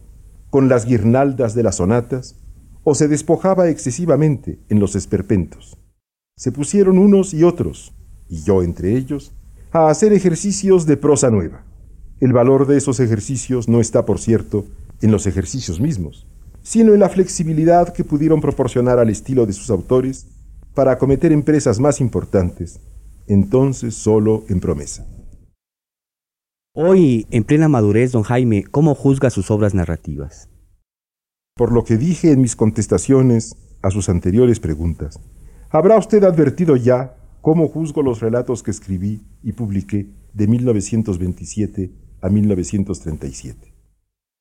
con 0.51 0.69
las 0.69 0.87
guirnaldas 0.87 1.55
de 1.55 1.63
las 1.63 1.77
sonatas, 1.77 2.35
o 2.83 2.97
se 2.97 3.07
despojaba 3.07 3.69
excesivamente 3.69 4.59
en 4.69 4.81
los 4.81 4.97
esperpentos. 4.97 5.79
Se 6.37 6.51
pusieron 6.51 6.99
unos 6.99 7.33
y 7.33 7.45
otros, 7.45 7.95
y 8.29 8.43
yo 8.43 8.65
entre 8.65 8.97
ellos, 8.97 9.33
a 9.71 9.89
hacer 9.89 10.13
ejercicios 10.13 10.87
de 10.87 10.97
prosa 10.97 11.31
nueva. 11.31 11.65
El 12.19 12.33
valor 12.33 12.67
de 12.67 12.77
esos 12.77 12.99
ejercicios 12.99 13.69
no 13.69 13.81
está, 13.81 14.05
por 14.05 14.19
cierto, 14.19 14.67
en 15.01 15.13
los 15.13 15.29
ejercicios 15.29 15.81
mismos, 15.81 16.27
sino 16.63 16.93
en 16.93 17.01
la 17.01 17.09
flexibilidad 17.09 17.93
que 17.93 18.03
pudieron 18.03 18.41
proporcionar 18.41 18.99
al 18.99 19.11
estilo 19.11 19.47
de 19.47 19.53
sus 19.53 19.71
autores 19.71 20.27
para 20.75 20.93
acometer 20.93 21.31
empresas 21.31 21.79
más 21.79 22.01
importantes, 22.01 22.81
entonces 23.31 23.95
solo 23.95 24.45
en 24.49 24.59
promesa. 24.59 25.07
Hoy, 26.75 27.27
en 27.31 27.45
plena 27.45 27.69
madurez, 27.69 28.11
don 28.11 28.25
Jaime, 28.25 28.65
¿cómo 28.65 28.97
juzga 28.97 29.31
sus 29.31 29.53
obras 29.53 29.73
narrativas? 29.73 30.49
Por 31.55 31.73
lo 31.73 31.85
que 31.85 31.97
dije 31.97 32.33
en 32.33 32.41
mis 32.41 32.57
contestaciones 32.57 33.55
a 33.83 33.91
sus 33.91 34.09
anteriores 34.09 34.59
preguntas, 34.59 35.21
habrá 35.71 35.97
usted 35.97 36.25
advertido 36.25 36.75
ya 36.75 37.17
cómo 37.41 37.69
juzgo 37.69 38.03
los 38.03 38.21
relatos 38.21 38.65
que 38.65 38.73
escribí 38.73 39.23
y 39.45 39.53
publiqué 39.53 40.09
de 40.35 40.49
1927 40.49 41.93
a 42.23 42.29
1937. 42.29 43.75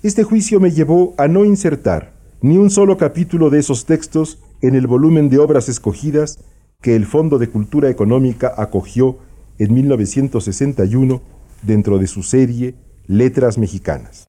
Este 0.02 0.24
juicio 0.24 0.60
me 0.60 0.72
llevó 0.72 1.14
a 1.18 1.28
no 1.28 1.46
insertar 1.46 2.18
ni 2.42 2.58
un 2.58 2.72
solo 2.72 2.98
capítulo 2.98 3.52
de 3.52 3.60
esos 3.60 3.86
textos 3.86 4.40
en 4.62 4.74
el 4.74 4.88
volumen 4.88 5.30
de 5.30 5.38
obras 5.38 5.70
escogidas 5.70 6.40
que 6.82 6.96
el 6.96 7.06
Fondo 7.06 7.40
de 7.40 7.50
Cultura 7.50 7.90
Económica 7.90 8.54
acogió 8.56 9.18
en 9.58 9.74
1961 9.74 11.22
dentro 11.62 12.00
de 12.00 12.08
su 12.08 12.24
serie 12.24 12.76
Letras 13.06 13.58
Mexicanas. 13.58 14.28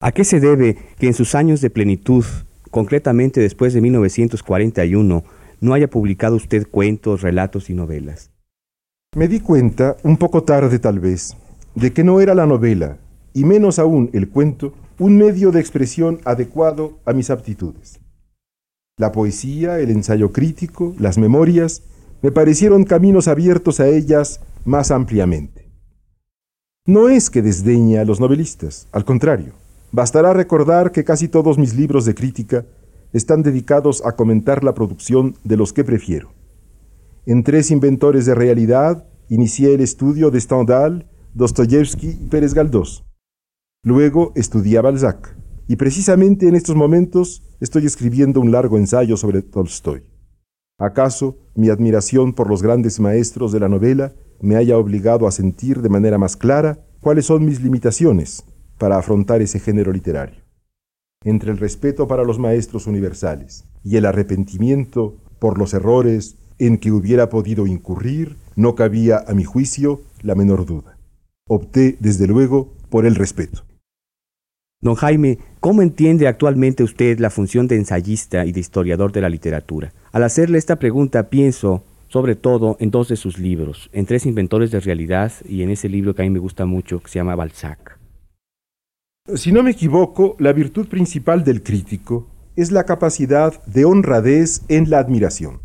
¿A 0.00 0.12
qué 0.12 0.24
se 0.24 0.40
debe 0.40 0.78
que 0.98 1.06
en 1.06 1.14
sus 1.14 1.34
años 1.34 1.60
de 1.60 1.68
plenitud, 1.68 2.24
concretamente 2.70 3.42
después 3.42 3.74
de 3.74 3.82
1941, 3.82 5.22
no 5.60 5.74
haya 5.74 5.88
publicado 5.88 6.36
usted 6.36 6.66
cuentos, 6.66 7.20
relatos 7.20 7.68
y 7.68 7.74
novelas? 7.74 8.30
Me 9.14 9.28
di 9.28 9.40
cuenta, 9.40 9.96
un 10.02 10.16
poco 10.16 10.44
tarde 10.44 10.78
tal 10.78 10.98
vez, 10.98 11.36
de 11.74 11.92
que 11.92 12.04
no 12.04 12.22
era 12.22 12.34
la 12.34 12.46
novela, 12.46 12.96
y 13.34 13.44
menos 13.44 13.78
aún 13.78 14.08
el 14.14 14.30
cuento, 14.30 14.72
un 14.98 15.18
medio 15.18 15.52
de 15.52 15.60
expresión 15.60 16.20
adecuado 16.24 16.98
a 17.04 17.12
mis 17.12 17.28
aptitudes. 17.28 18.01
La 18.98 19.10
poesía, 19.10 19.78
el 19.78 19.90
ensayo 19.90 20.32
crítico, 20.32 20.94
las 20.98 21.16
memorias, 21.16 21.82
me 22.20 22.30
parecieron 22.30 22.84
caminos 22.84 23.26
abiertos 23.26 23.80
a 23.80 23.88
ellas 23.88 24.40
más 24.64 24.90
ampliamente. 24.90 25.70
No 26.86 27.08
es 27.08 27.30
que 27.30 27.42
desdeñe 27.42 27.98
a 27.98 28.04
los 28.04 28.20
novelistas, 28.20 28.88
al 28.92 29.04
contrario. 29.04 29.54
Bastará 29.92 30.32
recordar 30.34 30.92
que 30.92 31.04
casi 31.04 31.28
todos 31.28 31.56
mis 31.56 31.74
libros 31.74 32.04
de 32.04 32.14
crítica 32.14 32.66
están 33.12 33.42
dedicados 33.42 34.04
a 34.04 34.12
comentar 34.12 34.62
la 34.62 34.74
producción 34.74 35.36
de 35.44 35.56
los 35.56 35.72
que 35.72 35.84
prefiero. 35.84 36.32
En 37.24 37.44
Tres 37.44 37.70
Inventores 37.70 38.26
de 38.26 38.34
Realidad 38.34 39.06
inicié 39.28 39.74
el 39.74 39.80
estudio 39.80 40.30
de 40.30 40.40
Stendhal, 40.40 41.06
Dostoyevsky 41.34 42.08
y 42.08 42.28
Pérez 42.28 42.52
Galdós. 42.52 43.04
Luego 43.84 44.32
estudié 44.34 44.78
a 44.78 44.82
Balzac, 44.82 45.36
y 45.68 45.76
precisamente 45.76 46.48
en 46.48 46.54
estos 46.54 46.76
momentos 46.76 47.42
estoy 47.60 47.86
escribiendo 47.86 48.40
un 48.40 48.50
largo 48.50 48.78
ensayo 48.78 49.16
sobre 49.16 49.42
Tolstoy. 49.42 50.02
¿Acaso 50.78 51.38
mi 51.54 51.68
admiración 51.68 52.32
por 52.32 52.48
los 52.48 52.62
grandes 52.62 52.98
maestros 52.98 53.52
de 53.52 53.60
la 53.60 53.68
novela 53.68 54.12
me 54.40 54.56
haya 54.56 54.78
obligado 54.78 55.26
a 55.26 55.30
sentir 55.30 55.80
de 55.80 55.88
manera 55.88 56.18
más 56.18 56.36
clara 56.36 56.84
cuáles 57.00 57.26
son 57.26 57.44
mis 57.44 57.62
limitaciones 57.62 58.44
para 58.78 58.98
afrontar 58.98 59.42
ese 59.42 59.60
género 59.60 59.92
literario? 59.92 60.42
Entre 61.24 61.52
el 61.52 61.58
respeto 61.58 62.08
para 62.08 62.24
los 62.24 62.40
maestros 62.40 62.88
universales 62.88 63.64
y 63.84 63.96
el 63.96 64.06
arrepentimiento 64.06 65.16
por 65.38 65.58
los 65.58 65.72
errores 65.72 66.36
en 66.58 66.78
que 66.78 66.90
hubiera 66.90 67.28
podido 67.28 67.66
incurrir, 67.66 68.36
no 68.56 68.74
cabía, 68.74 69.24
a 69.26 69.34
mi 69.34 69.44
juicio, 69.44 70.02
la 70.22 70.34
menor 70.34 70.66
duda. 70.66 70.98
Opté, 71.48 71.96
desde 72.00 72.26
luego, 72.26 72.72
por 72.88 73.06
el 73.06 73.14
respeto. 73.14 73.64
Don 74.82 74.96
Jaime, 74.96 75.38
¿cómo 75.60 75.80
entiende 75.80 76.26
actualmente 76.26 76.82
usted 76.82 77.20
la 77.20 77.30
función 77.30 77.68
de 77.68 77.76
ensayista 77.76 78.44
y 78.44 78.50
de 78.50 78.58
historiador 78.58 79.12
de 79.12 79.20
la 79.20 79.28
literatura? 79.28 79.92
Al 80.10 80.24
hacerle 80.24 80.58
esta 80.58 80.80
pregunta 80.80 81.30
pienso 81.30 81.84
sobre 82.08 82.34
todo 82.34 82.76
en 82.80 82.90
dos 82.90 83.08
de 83.08 83.14
sus 83.14 83.38
libros, 83.38 83.88
en 83.92 84.06
Tres 84.06 84.26
Inventores 84.26 84.72
de 84.72 84.80
Realidad 84.80 85.32
y 85.48 85.62
en 85.62 85.70
ese 85.70 85.88
libro 85.88 86.16
que 86.16 86.22
a 86.22 86.24
mí 86.24 86.30
me 86.30 86.40
gusta 86.40 86.66
mucho 86.66 87.00
que 87.00 87.08
se 87.08 87.20
llama 87.20 87.36
Balzac. 87.36 87.96
Si 89.36 89.52
no 89.52 89.62
me 89.62 89.70
equivoco, 89.70 90.34
la 90.40 90.52
virtud 90.52 90.88
principal 90.88 91.44
del 91.44 91.62
crítico 91.62 92.26
es 92.56 92.72
la 92.72 92.82
capacidad 92.82 93.64
de 93.66 93.84
honradez 93.84 94.62
en 94.66 94.90
la 94.90 94.98
admiración. 94.98 95.60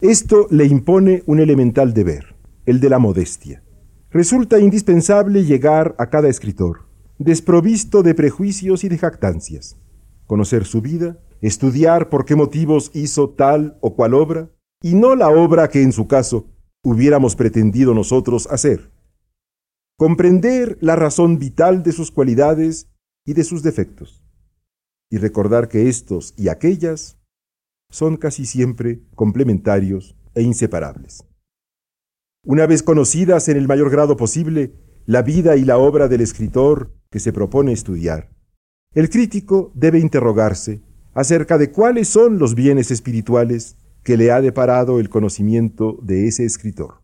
Esto 0.00 0.46
le 0.52 0.66
impone 0.66 1.24
un 1.26 1.40
elemental 1.40 1.92
deber, 1.92 2.36
el 2.66 2.78
de 2.78 2.88
la 2.88 3.00
modestia. 3.00 3.64
Resulta 4.10 4.60
indispensable 4.60 5.44
llegar 5.44 5.96
a 5.98 6.08
cada 6.08 6.28
escritor 6.28 6.85
desprovisto 7.18 8.02
de 8.02 8.14
prejuicios 8.14 8.84
y 8.84 8.88
de 8.88 8.98
jactancias, 8.98 9.76
conocer 10.26 10.64
su 10.64 10.82
vida, 10.82 11.18
estudiar 11.40 12.08
por 12.08 12.24
qué 12.24 12.36
motivos 12.36 12.90
hizo 12.94 13.30
tal 13.30 13.78
o 13.80 13.94
cual 13.94 14.14
obra, 14.14 14.50
y 14.82 14.94
no 14.94 15.14
la 15.14 15.30
obra 15.30 15.68
que 15.68 15.82
en 15.82 15.92
su 15.92 16.06
caso 16.06 16.46
hubiéramos 16.84 17.36
pretendido 17.36 17.94
nosotros 17.94 18.46
hacer. 18.50 18.90
Comprender 19.98 20.76
la 20.80 20.94
razón 20.94 21.38
vital 21.38 21.82
de 21.82 21.92
sus 21.92 22.10
cualidades 22.10 22.88
y 23.24 23.32
de 23.32 23.44
sus 23.44 23.62
defectos, 23.62 24.22
y 25.10 25.18
recordar 25.18 25.68
que 25.68 25.88
estos 25.88 26.34
y 26.36 26.48
aquellas 26.48 27.18
son 27.90 28.16
casi 28.16 28.44
siempre 28.44 29.00
complementarios 29.14 30.16
e 30.34 30.42
inseparables. 30.42 31.24
Una 32.44 32.66
vez 32.66 32.82
conocidas 32.82 33.48
en 33.48 33.56
el 33.56 33.66
mayor 33.66 33.90
grado 33.90 34.16
posible 34.16 34.74
la 35.06 35.22
vida 35.22 35.56
y 35.56 35.64
la 35.64 35.78
obra 35.78 36.08
del 36.08 36.20
escritor 36.20 36.92
que 37.16 37.20
se 37.20 37.32
propone 37.32 37.72
estudiar, 37.72 38.28
el 38.92 39.08
crítico 39.08 39.72
debe 39.74 39.98
interrogarse 39.98 40.82
acerca 41.14 41.56
de 41.56 41.70
cuáles 41.70 42.08
son 42.08 42.38
los 42.38 42.54
bienes 42.54 42.90
espirituales 42.90 43.78
que 44.02 44.18
le 44.18 44.30
ha 44.30 44.42
deparado 44.42 45.00
el 45.00 45.08
conocimiento 45.08 45.98
de 46.02 46.28
ese 46.28 46.44
escritor. 46.44 47.00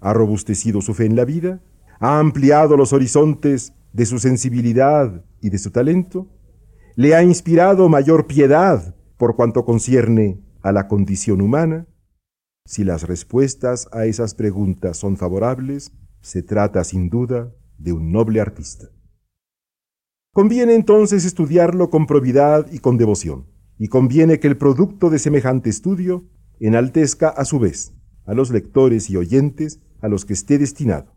¿Ha 0.00 0.12
robustecido 0.12 0.80
su 0.80 0.92
fe 0.92 1.04
en 1.04 1.14
la 1.14 1.24
vida? 1.24 1.62
¿Ha 2.00 2.18
ampliado 2.18 2.76
los 2.76 2.92
horizontes 2.92 3.74
de 3.92 4.06
su 4.06 4.18
sensibilidad 4.18 5.24
y 5.40 5.50
de 5.50 5.58
su 5.58 5.70
talento? 5.70 6.26
¿Le 6.96 7.14
ha 7.14 7.22
inspirado 7.22 7.88
mayor 7.88 8.26
piedad 8.26 8.96
por 9.18 9.36
cuanto 9.36 9.64
concierne 9.64 10.40
a 10.62 10.72
la 10.72 10.88
condición 10.88 11.42
humana? 11.42 11.86
Si 12.66 12.82
las 12.82 13.04
respuestas 13.04 13.88
a 13.92 14.04
esas 14.06 14.34
preguntas 14.34 14.96
son 14.96 15.16
favorables, 15.16 15.92
se 16.22 16.42
trata 16.42 16.82
sin 16.82 17.08
duda 17.08 17.54
de 17.78 17.92
un 17.92 18.10
noble 18.10 18.40
artista. 18.40 18.88
Conviene 20.38 20.76
entonces 20.76 21.24
estudiarlo 21.24 21.90
con 21.90 22.06
probidad 22.06 22.70
y 22.70 22.78
con 22.78 22.96
devoción, 22.96 23.46
y 23.76 23.88
conviene 23.88 24.38
que 24.38 24.46
el 24.46 24.56
producto 24.56 25.10
de 25.10 25.18
semejante 25.18 25.68
estudio 25.68 26.26
enaltezca 26.60 27.28
a 27.28 27.44
su 27.44 27.58
vez 27.58 27.92
a 28.24 28.34
los 28.34 28.50
lectores 28.52 29.10
y 29.10 29.16
oyentes 29.16 29.80
a 30.00 30.06
los 30.06 30.24
que 30.24 30.34
esté 30.34 30.56
destinado, 30.56 31.16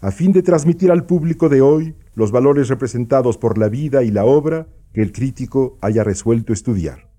a 0.00 0.12
fin 0.12 0.32
de 0.32 0.40
transmitir 0.40 0.90
al 0.90 1.04
público 1.04 1.50
de 1.50 1.60
hoy 1.60 1.94
los 2.14 2.32
valores 2.32 2.68
representados 2.68 3.36
por 3.36 3.58
la 3.58 3.68
vida 3.68 4.02
y 4.02 4.10
la 4.10 4.24
obra 4.24 4.66
que 4.94 5.02
el 5.02 5.12
crítico 5.12 5.76
haya 5.82 6.02
resuelto 6.02 6.54
estudiar. 6.54 7.10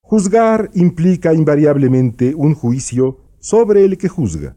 Juzgar 0.00 0.70
implica 0.72 1.34
invariablemente 1.34 2.34
un 2.34 2.54
juicio 2.54 3.18
sobre 3.40 3.84
el 3.84 3.98
que 3.98 4.08
juzga, 4.08 4.56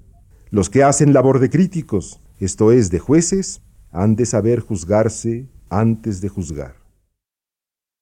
los 0.49 0.69
que 0.69 0.83
hacen 0.83 1.11
labor 1.11 1.39
de 1.39 1.49
críticos, 1.49 2.21
esto 2.39 2.71
es, 2.71 2.89
de 2.89 2.99
jueces, 2.99 3.61
han 3.91 4.15
de 4.15 4.25
saber 4.25 4.59
juzgarse 4.59 5.47
antes 5.69 6.21
de 6.21 6.29
juzgar. 6.29 6.75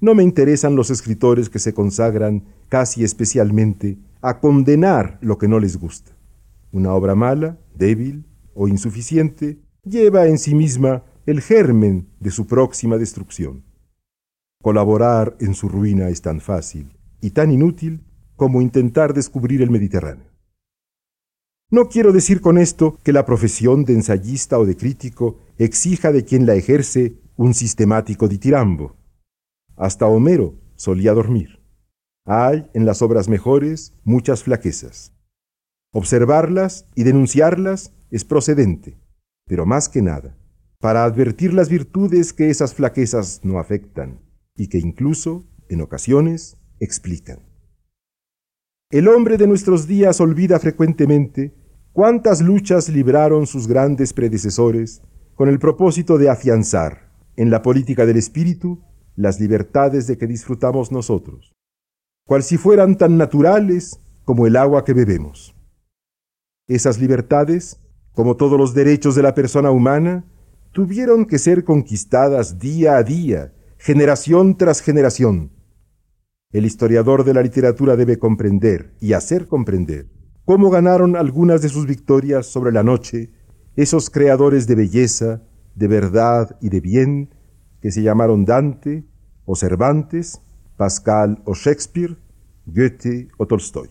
No 0.02 0.16
me 0.16 0.24
interesan 0.24 0.76
los 0.76 0.92
escritores 0.92 1.50
que 1.50 1.60
se 1.60 1.74
consagran 1.74 2.46
casi 2.70 3.04
especialmente 3.04 3.98
a 4.22 4.40
condenar 4.40 5.18
lo 5.22 5.38
que 5.38 5.48
no 5.48 5.60
les 5.60 5.78
gusta. 5.78 6.12
Una 6.72 6.94
obra 6.94 7.16
mala, 7.16 7.58
débil 7.76 8.26
o 8.54 8.68
insuficiente 8.68 9.60
lleva 9.84 10.28
en 10.28 10.38
sí 10.38 10.56
misma 10.56 11.04
el 11.26 11.42
germen 11.42 12.08
de 12.20 12.32
su 12.32 12.48
próxima 12.48 12.98
destrucción. 12.98 13.64
Colaborar 14.62 15.36
en 15.40 15.54
su 15.54 15.70
ruina 15.70 16.10
es 16.10 16.22
tan 16.22 16.42
fácil 16.42 16.98
y 17.22 17.32
tan 17.32 17.52
inútil 17.52 18.04
como 18.36 18.62
intentar 18.62 19.14
descubrir 19.14 19.62
el 19.62 19.70
Mediterráneo. 19.70 20.29
No 21.72 21.88
quiero 21.88 22.12
decir 22.12 22.42
con 22.42 22.58
esto 22.58 22.98
que 23.04 23.14
la 23.14 23.26
profesión 23.26 23.86
de 23.86 23.94
ensayista 23.94 24.58
o 24.58 24.66
de 24.66 24.76
crítico 24.76 25.38
exija 25.60 26.12
de 26.12 26.26
quien 26.26 26.48
la 26.48 26.56
ejerce 26.56 27.22
un 27.36 27.54
sistemático 27.54 28.28
ditirambo. 28.28 28.96
Hasta 29.76 30.08
Homero 30.08 30.56
solía 30.76 31.14
dormir. 31.14 31.60
Hay 32.26 32.68
en 32.74 32.88
las 32.88 33.04
obras 33.04 33.30
mejores 33.30 33.94
muchas 34.04 34.44
flaquezas. 34.44 35.14
Observarlas 35.94 36.88
y 36.96 37.04
denunciarlas 37.04 37.94
es 38.10 38.26
procedente, 38.26 38.98
pero 39.46 39.68
más 39.68 39.90
que 39.90 40.02
nada, 40.02 40.36
para 40.80 41.04
advertir 41.04 41.54
las 41.54 41.70
virtudes 41.70 42.34
que 42.34 42.50
esas 42.50 42.74
flaquezas 42.74 43.42
no 43.44 43.60
afectan 43.60 44.22
y 44.56 44.70
que 44.70 44.80
incluso, 44.80 45.46
en 45.70 45.82
ocasiones, 45.82 46.58
explican. 46.80 47.49
El 48.92 49.08
hombre 49.08 49.38
de 49.38 49.46
nuestros 49.46 49.86
días 49.86 50.20
olvida 50.20 50.58
frecuentemente 50.58 51.54
cuántas 51.94 52.42
luchas 52.42 52.90
libraron 52.90 53.46
sus 53.46 53.68
grandes 53.68 54.14
predecesores 54.14 55.04
con 55.36 55.48
el 55.48 55.60
propósito 55.60 56.18
de 56.18 56.28
afianzar 56.28 57.12
en 57.36 57.52
la 57.52 57.62
política 57.62 58.08
del 58.08 58.18
espíritu 58.18 58.82
las 59.16 59.40
libertades 59.40 60.08
de 60.08 60.18
que 60.18 60.26
disfrutamos 60.26 60.92
nosotros, 60.92 61.54
cual 62.26 62.42
si 62.42 62.58
fueran 62.58 62.98
tan 62.98 63.16
naturales 63.16 64.00
como 64.26 64.48
el 64.48 64.56
agua 64.56 64.84
que 64.84 64.94
bebemos. 64.94 65.56
Esas 66.68 67.00
libertades, 67.00 67.80
como 68.16 68.38
todos 68.38 68.58
los 68.58 68.74
derechos 68.74 69.14
de 69.14 69.22
la 69.22 69.36
persona 69.36 69.70
humana, 69.70 70.26
tuvieron 70.72 71.26
que 71.26 71.38
ser 71.38 71.64
conquistadas 71.64 72.58
día 72.58 72.98
a 72.98 73.04
día, 73.04 73.54
generación 73.78 74.58
tras 74.58 74.82
generación, 74.82 75.52
el 76.52 76.66
historiador 76.66 77.24
de 77.24 77.36
la 77.36 77.44
literatura 77.44 77.96
debe 77.96 78.18
comprender 78.18 78.96
y 79.00 79.14
hacer 79.14 79.48
comprender 79.48 80.08
cómo 80.46 80.72
ganaron 80.72 81.16
algunas 81.16 81.62
de 81.62 81.70
sus 81.70 81.86
victorias 81.86 82.48
sobre 82.48 82.72
la 82.72 82.82
noche 82.82 83.32
esos 83.76 84.10
creadores 84.10 84.66
de 84.66 84.76
belleza, 84.76 85.44
de 85.76 85.88
verdad 85.88 86.58
y 86.60 86.70
de 86.70 86.82
bien 86.82 87.30
que 87.82 87.92
se 87.92 88.02
llamaron 88.02 88.46
Dante 88.46 89.06
o 89.46 89.56
Cervantes, 89.56 90.42
Pascal 90.76 91.42
o 91.46 91.54
Shakespeare, 91.54 92.18
Goethe 92.66 93.28
o 93.38 93.46
Tolstoy. 93.46 93.90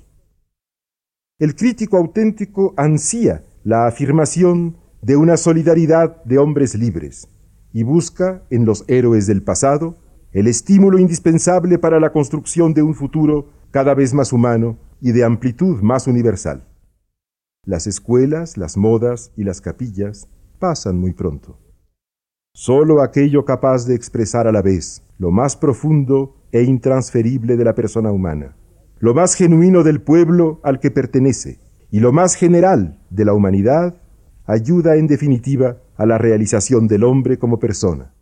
El 1.38 1.54
crítico 1.54 1.96
auténtico 1.96 2.74
ansía 2.76 3.44
la 3.62 3.86
afirmación 3.86 4.76
de 5.00 5.16
una 5.16 5.36
solidaridad 5.36 6.24
de 6.24 6.38
hombres 6.38 6.74
libres 6.74 7.28
y 7.72 7.84
busca 7.84 8.42
en 8.50 8.64
los 8.64 8.84
héroes 8.88 9.28
del 9.28 9.44
pasado 9.44 9.96
el 10.32 10.46
estímulo 10.46 10.98
indispensable 10.98 11.78
para 11.78 12.00
la 12.00 12.12
construcción 12.12 12.74
de 12.74 12.82
un 12.82 12.94
futuro 12.94 13.48
cada 13.70 13.94
vez 13.94 14.12
más 14.12 14.32
humano 14.32 14.78
y 15.00 15.12
de 15.12 15.24
amplitud 15.24 15.80
más 15.80 16.06
universal. 16.06 16.64
Las 17.64 17.86
escuelas, 17.86 18.56
las 18.56 18.76
modas 18.76 19.32
y 19.36 19.44
las 19.44 19.60
capillas 19.60 20.28
pasan 20.58 20.98
muy 20.98 21.12
pronto. 21.12 21.58
Solo 22.54 23.02
aquello 23.02 23.44
capaz 23.44 23.86
de 23.86 23.94
expresar 23.94 24.46
a 24.46 24.52
la 24.52 24.62
vez 24.62 25.02
lo 25.18 25.30
más 25.30 25.56
profundo 25.56 26.36
e 26.52 26.62
intransferible 26.62 27.56
de 27.56 27.64
la 27.64 27.74
persona 27.74 28.10
humana, 28.10 28.56
lo 28.98 29.14
más 29.14 29.34
genuino 29.34 29.82
del 29.82 30.02
pueblo 30.02 30.60
al 30.62 30.78
que 30.80 30.90
pertenece 30.90 31.58
y 31.90 32.00
lo 32.00 32.12
más 32.12 32.34
general 32.34 33.00
de 33.10 33.24
la 33.24 33.32
humanidad, 33.32 34.02
ayuda 34.44 34.96
en 34.96 35.06
definitiva 35.06 35.78
a 35.96 36.04
la 36.04 36.18
realización 36.18 36.86
del 36.86 37.04
hombre 37.04 37.38
como 37.38 37.58
persona 37.58 38.14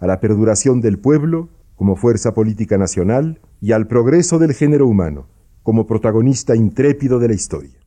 a 0.00 0.06
la 0.06 0.20
perduración 0.20 0.80
del 0.80 0.98
pueblo 0.98 1.48
como 1.76 1.96
fuerza 1.96 2.34
política 2.34 2.78
nacional 2.78 3.40
y 3.60 3.72
al 3.72 3.86
progreso 3.86 4.38
del 4.38 4.54
género 4.54 4.86
humano 4.86 5.28
como 5.62 5.86
protagonista 5.86 6.56
intrépido 6.56 7.18
de 7.18 7.28
la 7.28 7.34
historia. 7.34 7.80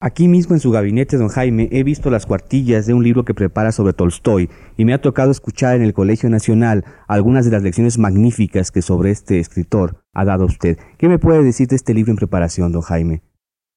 Aquí 0.00 0.28
mismo 0.28 0.54
en 0.54 0.60
su 0.60 0.70
gabinete, 0.70 1.16
don 1.16 1.28
Jaime, 1.28 1.68
he 1.72 1.82
visto 1.82 2.10
las 2.10 2.26
cuartillas 2.26 2.84
de 2.84 2.92
un 2.92 3.02
libro 3.02 3.24
que 3.24 3.32
prepara 3.32 3.72
sobre 3.72 3.94
Tolstoy 3.94 4.50
y 4.76 4.84
me 4.84 4.92
ha 4.92 5.00
tocado 5.00 5.30
escuchar 5.30 5.76
en 5.76 5.82
el 5.82 5.94
Colegio 5.94 6.28
Nacional 6.28 6.84
algunas 7.08 7.46
de 7.46 7.52
las 7.52 7.62
lecciones 7.62 7.96
magníficas 7.96 8.70
que 8.70 8.82
sobre 8.82 9.10
este 9.10 9.40
escritor 9.40 10.04
ha 10.12 10.24
dado 10.26 10.44
usted. 10.44 10.78
¿Qué 10.98 11.08
me 11.08 11.18
puede 11.18 11.42
decir 11.42 11.68
de 11.68 11.76
este 11.76 11.94
libro 11.94 12.10
en 12.10 12.18
preparación, 12.18 12.70
don 12.70 12.82
Jaime? 12.82 13.22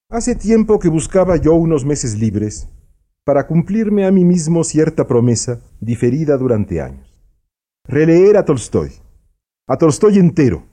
Hace 0.10 0.36
tiempo 0.36 0.80
que 0.80 0.89
buscaba 0.89 1.38
yo 1.38 1.53
unos 1.53 1.86
meses 1.86 2.19
libres 2.19 2.67
para 3.23 3.47
cumplirme 3.47 4.06
a 4.06 4.12
mí 4.12 4.25
mismo 4.25 4.63
cierta 4.63 5.08
promesa 5.08 5.62
diferida 5.80 6.36
durante 6.38 6.82
años. 6.82 7.07
Releer 7.89 8.36
a 8.36 8.43
Tolstoy, 8.43 8.91
a 9.65 9.78
Tolstoy 9.78 10.19
entero, 10.19 10.65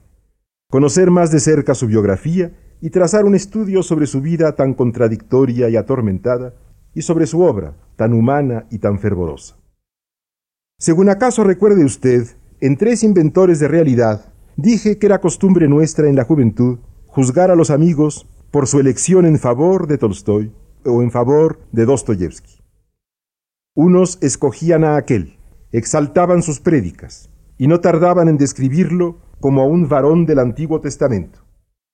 conocer 0.69 1.11
más 1.11 1.31
de 1.31 1.39
cerca 1.39 1.73
su 1.73 1.87
biografía 1.87 2.51
y 2.81 2.89
trazar 2.89 3.23
un 3.23 3.35
estudio 3.35 3.83
sobre 3.83 4.05
su 4.05 4.19
vida 4.19 4.53
tan 4.55 4.73
contradictoria 4.73 5.69
y 5.69 5.77
atormentada 5.77 6.55
y 6.93 7.03
sobre 7.03 7.25
su 7.25 7.39
obra 7.39 7.77
tan 7.95 8.11
humana 8.11 8.67
y 8.69 8.79
tan 8.79 8.99
fervorosa. 8.99 9.55
Según 10.77 11.07
acaso 11.07 11.45
recuerde 11.45 11.85
usted, 11.85 12.27
en 12.59 12.75
Tres 12.75 13.01
Inventores 13.01 13.61
de 13.61 13.69
Realidad 13.69 14.33
dije 14.57 14.97
que 14.97 15.05
era 15.05 15.21
costumbre 15.21 15.69
nuestra 15.69 16.09
en 16.09 16.17
la 16.17 16.25
juventud 16.25 16.79
juzgar 17.07 17.49
a 17.49 17.55
los 17.55 17.69
amigos 17.69 18.27
por 18.51 18.67
su 18.67 18.81
elección 18.81 19.25
en 19.25 19.39
favor 19.39 19.87
de 19.87 19.97
Tolstoy 19.97 20.51
o 20.83 21.01
en 21.01 21.11
favor 21.11 21.61
de 21.71 21.85
Dostoyevsky. 21.85 22.61
Unos 23.73 24.17
escogían 24.21 24.83
a 24.83 24.97
aquel, 24.97 25.37
exaltaban 25.71 26.41
sus 26.41 26.59
prédicas, 26.59 27.29
y 27.57 27.67
no 27.67 27.79
tardaban 27.79 28.27
en 28.27 28.37
describirlo 28.37 29.17
como 29.39 29.61
a 29.61 29.65
un 29.65 29.87
varón 29.87 30.25
del 30.25 30.39
Antiguo 30.39 30.81
Testamento, 30.81 31.39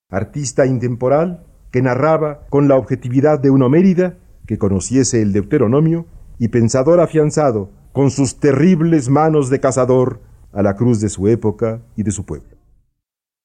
artista 0.09 0.65
intemporal 0.65 1.45
que 1.71 1.81
narraba 1.81 2.45
con 2.49 2.67
la 2.67 2.75
objetividad 2.75 3.39
de 3.39 3.49
un 3.49 3.61
Homérida 3.61 4.17
que 4.45 4.57
conociese 4.57 5.21
el 5.21 5.33
Deuteronomio 5.33 6.05
y 6.37 6.49
pensador 6.49 6.99
afianzado 6.99 7.71
con 7.93 8.11
sus 8.11 8.39
terribles 8.39 9.09
manos 9.09 9.49
de 9.49 9.59
cazador 9.59 10.21
a 10.51 10.61
la 10.61 10.75
cruz 10.75 10.99
de 10.99 11.09
su 11.09 11.27
época 11.27 11.81
y 11.95 12.03
de 12.03 12.11
su 12.11 12.25
pueblo. 12.25 12.57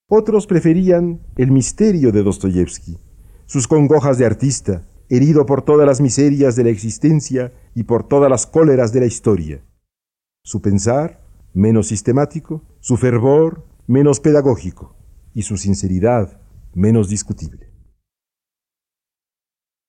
Otros 0.09 0.47
preferían 0.47 1.21
el 1.37 1.51
misterio 1.51 2.13
de 2.13 2.23
Dostoyevsky, 2.23 2.99
sus 3.47 3.69
congojas 3.69 4.19
de 4.19 4.27
artista, 4.27 4.83
herido 5.09 5.47
por 5.47 5.63
todas 5.63 5.87
las 5.87 6.01
miserias 6.01 6.57
de 6.57 6.65
la 6.65 6.71
existencia 6.71 7.53
y 7.75 7.85
por 7.85 8.09
todas 8.09 8.31
las 8.31 8.47
cóleras 8.47 8.93
de 8.93 9.01
la 9.01 9.07
historia. 9.07 9.63
Su 10.47 10.63
pensar, 10.63 11.21
menos 11.55 11.89
sistemático, 11.89 12.63
su 12.79 12.97
fervor, 12.97 13.67
menos 13.89 14.21
pedagógico, 14.21 14.95
y 15.35 15.43
su 15.43 15.57
sinceridad, 15.57 16.41
menos 16.73 17.09
discutible. 17.09 17.73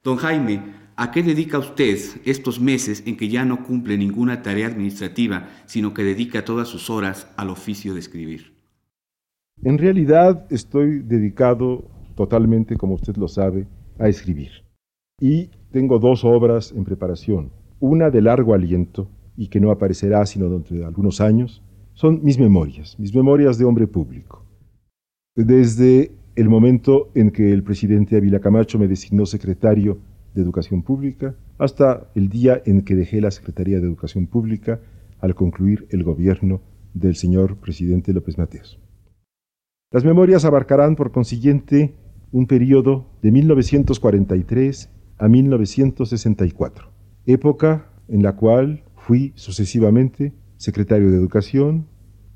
Don 0.04 0.18
Jaime, 0.18 0.74
¿a 0.96 1.12
qué 1.12 1.22
dedica 1.22 1.60
usted 1.60 2.00
estos 2.26 2.60
meses 2.60 3.04
en 3.06 3.18
que 3.18 3.30
ya 3.30 3.46
no 3.46 3.64
cumple 3.64 4.00
ninguna 4.00 4.42
tarea 4.42 4.66
administrativa, 4.66 5.48
sino 5.68 5.94
que 5.94 6.04
dedica 6.04 6.44
todas 6.44 6.68
sus 6.68 6.90
horas 6.90 7.28
al 7.38 7.52
oficio 7.52 7.94
de 7.94 8.00
escribir? 8.00 8.58
En 9.62 9.78
realidad 9.78 10.48
estoy 10.50 11.04
dedicado 11.04 11.88
totalmente, 12.16 12.78
como 12.78 12.96
usted 12.96 13.16
lo 13.18 13.28
sabe, 13.28 13.68
a 14.00 14.10
escribir. 14.10 14.64
Y 15.22 15.52
tengo 15.72 16.00
dos 16.00 16.26
obras 16.26 16.72
en 16.72 16.84
preparación. 16.84 17.52
Una 17.80 18.10
de 18.10 18.24
largo 18.24 18.56
aliento 18.56 19.08
y 19.38 19.48
que 19.48 19.60
no 19.62 19.72
aparecerá 19.72 20.26
sino 20.26 20.50
dentro 20.50 20.76
de 20.76 20.84
algunos 20.84 21.22
años. 21.22 21.64
Son 21.94 22.22
mis 22.24 22.38
memorias, 22.38 23.00
mis 23.00 23.16
memorias 23.16 23.58
de 23.58 23.66
hombre 23.66 23.88
público. 23.88 24.44
Desde 25.36 26.12
el 26.36 26.50
momento 26.50 27.10
en 27.16 27.32
que 27.32 27.54
el 27.54 27.64
presidente 27.64 28.18
Ávila 28.18 28.40
Camacho 28.40 28.78
me 28.78 28.88
designó 28.88 29.26
secretario 29.26 30.00
de 30.34 30.42
Educación 30.42 30.82
Pública 30.82 31.36
hasta 31.58 32.10
el 32.16 32.30
día 32.30 32.62
en 32.66 32.82
que 32.82 32.96
dejé 32.96 33.22
la 33.22 33.32
Secretaría 33.32 33.80
de 33.80 33.88
Educación 33.88 34.28
Pública 34.28 34.80
al 35.20 35.36
concluir 35.36 35.88
el 35.90 36.04
gobierno 36.04 36.62
del 36.94 37.16
señor 37.16 37.58
presidente 37.58 38.14
López 38.14 38.38
Mateos. 38.38 38.80
Las 39.92 40.04
memorias 40.04 40.46
abarcarán, 40.46 40.96
por 40.96 41.12
consiguiente, 41.12 41.96
un 42.32 42.46
periodo 42.46 43.06
de 43.22 43.32
1943 43.32 44.90
a 45.18 45.28
1964, 45.28 46.90
época 47.26 47.90
en 48.08 48.22
la 48.22 48.36
cual 48.36 48.84
fui 49.08 49.32
sucesivamente 49.36 50.34
secretario 50.58 51.10
de 51.10 51.16
Educación, 51.16 51.88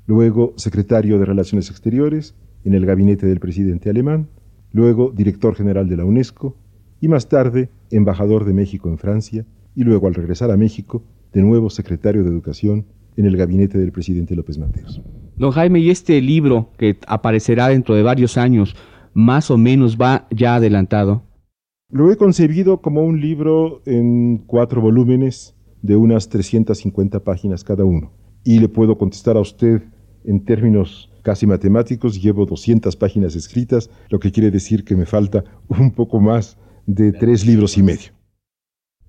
luego 0.06 0.54
secretario 0.56 1.18
de 1.18 1.26
Relaciones 1.26 1.68
Exteriores 1.68 2.34
en 2.64 2.72
el 2.72 2.86
gabinete 2.86 3.26
del 3.26 3.40
presidente 3.40 3.90
alemán, 3.90 4.30
luego 4.70 5.12
director 5.14 5.54
general 5.54 5.86
de 5.90 5.98
la 5.98 6.06
UNESCO 6.06 6.56
y 6.98 7.08
más 7.08 7.28
tarde 7.28 7.68
embajador 7.90 8.46
de 8.46 8.54
México 8.54 8.88
en 8.88 8.96
Francia 8.96 9.44
y 9.76 9.84
luego 9.84 10.06
al 10.06 10.14
regresar 10.14 10.50
a 10.50 10.56
México 10.56 11.04
de 11.34 11.42
nuevo 11.42 11.68
secretario 11.68 12.22
de 12.22 12.30
Educación 12.30 12.86
en 13.18 13.26
el 13.26 13.36
gabinete 13.36 13.76
del 13.76 13.92
presidente 13.92 14.34
López 14.34 14.56
Mateos. 14.56 15.02
Don 15.36 15.50
Jaime, 15.50 15.80
¿y 15.80 15.90
este 15.90 16.22
libro 16.22 16.70
que 16.78 16.96
aparecerá 17.06 17.68
dentro 17.68 17.94
de 17.94 18.02
varios 18.02 18.38
años, 18.38 18.74
más 19.12 19.50
o 19.50 19.58
menos 19.58 19.98
va 20.00 20.26
ya 20.30 20.54
adelantado? 20.54 21.22
Lo 21.90 22.10
he 22.10 22.16
concebido 22.16 22.80
como 22.80 23.04
un 23.04 23.20
libro 23.20 23.82
en 23.84 24.38
cuatro 24.38 24.80
volúmenes 24.80 25.54
de 25.82 25.96
unas 25.96 26.28
350 26.28 27.20
páginas 27.20 27.64
cada 27.64 27.84
uno. 27.84 28.12
Y 28.44 28.58
le 28.60 28.68
puedo 28.68 28.96
contestar 28.96 29.36
a 29.36 29.40
usted 29.40 29.82
en 30.24 30.44
términos 30.44 31.10
casi 31.22 31.46
matemáticos, 31.46 32.20
llevo 32.20 32.46
200 32.46 32.96
páginas 32.96 33.36
escritas, 33.36 33.90
lo 34.08 34.18
que 34.18 34.32
quiere 34.32 34.50
decir 34.50 34.84
que 34.84 34.96
me 34.96 35.06
falta 35.06 35.44
un 35.68 35.90
poco 35.90 36.20
más 36.20 36.56
de 36.86 37.12
tres 37.12 37.46
libros 37.46 37.76
y 37.78 37.82
medio. 37.82 38.12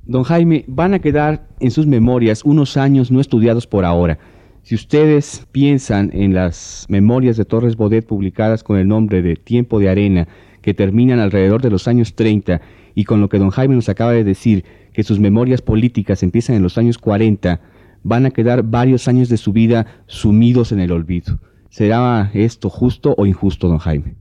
Don 0.05 0.23
Jaime, 0.23 0.65
van 0.67 0.93
a 0.93 0.99
quedar 0.99 1.47
en 1.59 1.71
sus 1.71 1.87
memorias 1.87 2.43
unos 2.43 2.75
años 2.77 3.09
no 3.09 3.21
estudiados 3.21 3.67
por 3.67 3.85
ahora. 3.85 4.19
Si 4.61 4.75
ustedes 4.75 5.45
piensan 5.51 6.09
en 6.13 6.33
las 6.33 6.85
memorias 6.89 7.37
de 7.37 7.45
Torres 7.45 7.75
Bodet 7.75 8.05
publicadas 8.05 8.63
con 8.63 8.77
el 8.77 8.87
nombre 8.87 9.21
de 9.21 9.35
Tiempo 9.35 9.79
de 9.79 9.89
Arena, 9.89 10.27
que 10.63 10.73
terminan 10.73 11.19
alrededor 11.19 11.61
de 11.61 11.69
los 11.69 11.87
años 11.87 12.15
30, 12.15 12.61
y 12.95 13.03
con 13.03 13.21
lo 13.21 13.29
que 13.29 13.37
don 13.37 13.51
Jaime 13.51 13.75
nos 13.75 13.89
acaba 13.89 14.13
de 14.13 14.23
decir, 14.23 14.63
que 14.93 15.03
sus 15.03 15.19
memorias 15.19 15.61
políticas 15.61 16.23
empiezan 16.23 16.55
en 16.55 16.63
los 16.63 16.77
años 16.77 16.97
40, 16.97 17.61
van 18.01 18.25
a 18.25 18.31
quedar 18.31 18.63
varios 18.63 19.07
años 19.07 19.29
de 19.29 19.37
su 19.37 19.51
vida 19.51 19.85
sumidos 20.07 20.71
en 20.71 20.79
el 20.79 20.91
olvido. 20.91 21.39
¿Será 21.69 22.31
esto 22.33 22.69
justo 22.69 23.13
o 23.17 23.25
injusto, 23.25 23.67
don 23.67 23.77
Jaime? 23.77 24.15